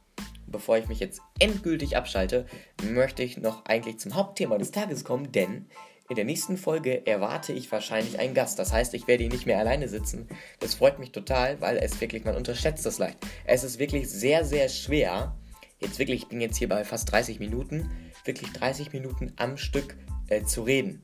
Bevor 0.48 0.78
ich 0.78 0.88
mich 0.88 1.00
jetzt 1.00 1.22
endgültig 1.40 1.96
abschalte, 1.96 2.46
möchte 2.92 3.24
ich 3.24 3.38
noch 3.38 3.66
eigentlich 3.66 4.00
zum 4.00 4.16
Hauptthema 4.16 4.58
des 4.58 4.72
Tages 4.72 5.04
kommen, 5.06 5.32
denn 5.32 5.68
in 6.10 6.16
der 6.16 6.26
nächsten 6.26 6.58
Folge 6.58 7.08
erwarte 7.08 7.54
ich 7.54 7.72
wahrscheinlich 7.72 8.20
einen 8.20 8.34
Gast. 8.34 8.60
Das 8.60 8.74
heißt, 8.74 8.94
ich 8.96 9.08
werde 9.08 9.24
hier 9.24 9.32
nicht 9.32 9.46
mehr 9.46 9.60
alleine 9.60 9.88
sitzen. 9.88 10.28
Das 10.60 10.76
freut 10.76 11.00
mich 11.00 11.14
total, 11.14 11.62
weil 11.62 11.78
es 11.78 12.02
wirklich, 12.02 12.26
man 12.26 12.36
unterschätzt 12.36 12.86
das 12.86 12.98
leicht. 12.98 13.18
Es 13.46 13.64
ist 13.64 13.80
wirklich 13.80 14.10
sehr, 14.10 14.44
sehr 14.44 14.68
schwer. 14.68 15.38
Jetzt 15.80 16.00
wirklich, 16.00 16.24
ich 16.24 16.28
bin 16.28 16.42
jetzt 16.42 16.58
hier 16.58 16.68
bei 16.68 16.84
fast 16.84 17.10
30 17.10 17.40
Minuten, 17.40 17.90
wirklich 18.26 18.52
30 18.52 18.92
Minuten 18.92 19.32
am 19.38 19.56
Stück 19.56 19.96
äh, 20.28 20.44
zu 20.44 20.64
reden. 20.64 21.02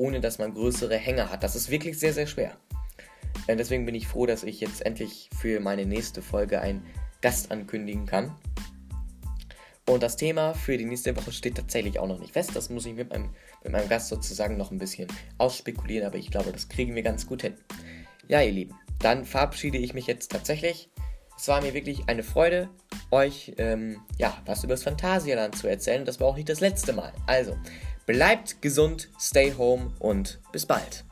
Ohne 0.00 0.20
dass 0.20 0.38
man 0.38 0.54
größere 0.54 0.96
Hänge 0.96 1.30
hat. 1.30 1.42
Das 1.42 1.54
ist 1.54 1.70
wirklich 1.70 1.98
sehr, 1.98 2.14
sehr 2.14 2.26
schwer. 2.26 2.56
Äh, 3.46 3.56
deswegen 3.56 3.84
bin 3.84 3.94
ich 3.94 4.08
froh, 4.08 4.24
dass 4.24 4.44
ich 4.44 4.58
jetzt 4.60 4.84
endlich 4.86 5.28
für 5.38 5.60
meine 5.60 5.84
nächste 5.84 6.22
Folge 6.22 6.62
einen 6.62 6.86
Gast 7.20 7.52
ankündigen 7.52 8.06
kann. 8.06 8.34
Und 9.86 10.02
das 10.02 10.16
Thema 10.16 10.54
für 10.54 10.78
die 10.78 10.86
nächste 10.86 11.14
Woche 11.16 11.32
steht 11.32 11.56
tatsächlich 11.56 11.98
auch 11.98 12.06
noch 12.06 12.18
nicht 12.18 12.32
fest. 12.32 12.52
Das 12.54 12.70
muss 12.70 12.86
ich 12.86 12.94
mit 12.94 13.10
meinem, 13.10 13.28
mit 13.62 13.72
meinem 13.72 13.90
Gast 13.90 14.08
sozusagen 14.08 14.56
noch 14.56 14.70
ein 14.70 14.78
bisschen 14.78 15.06
ausspekulieren, 15.36 16.06
aber 16.06 16.16
ich 16.16 16.30
glaube, 16.30 16.50
das 16.50 16.70
kriegen 16.70 16.94
wir 16.94 17.02
ganz 17.02 17.26
gut 17.26 17.42
hin. 17.42 17.54
Ja, 18.26 18.40
ihr 18.40 18.52
Lieben, 18.52 18.74
dann 19.00 19.26
verabschiede 19.26 19.76
ich 19.76 19.92
mich 19.92 20.06
jetzt 20.06 20.30
tatsächlich. 20.30 20.88
Es 21.36 21.48
war 21.48 21.60
mir 21.60 21.74
wirklich 21.74 22.04
eine 22.06 22.22
Freude, 22.22 22.70
euch 23.10 23.52
ähm, 23.58 24.00
ja, 24.18 24.40
was 24.46 24.64
über 24.64 24.74
das 24.74 24.82
Phantasialand 24.82 25.56
zu 25.56 25.66
erzählen. 25.66 26.04
Das 26.04 26.20
war 26.20 26.28
auch 26.28 26.36
nicht 26.36 26.48
das 26.48 26.60
letzte 26.60 26.92
Mal. 26.92 27.12
Also, 27.26 27.56
bleibt 28.10 28.60
gesund, 28.60 29.08
stay 29.20 29.54
home 29.56 29.92
und 30.00 30.40
bis 30.50 30.66
bald. 30.66 31.04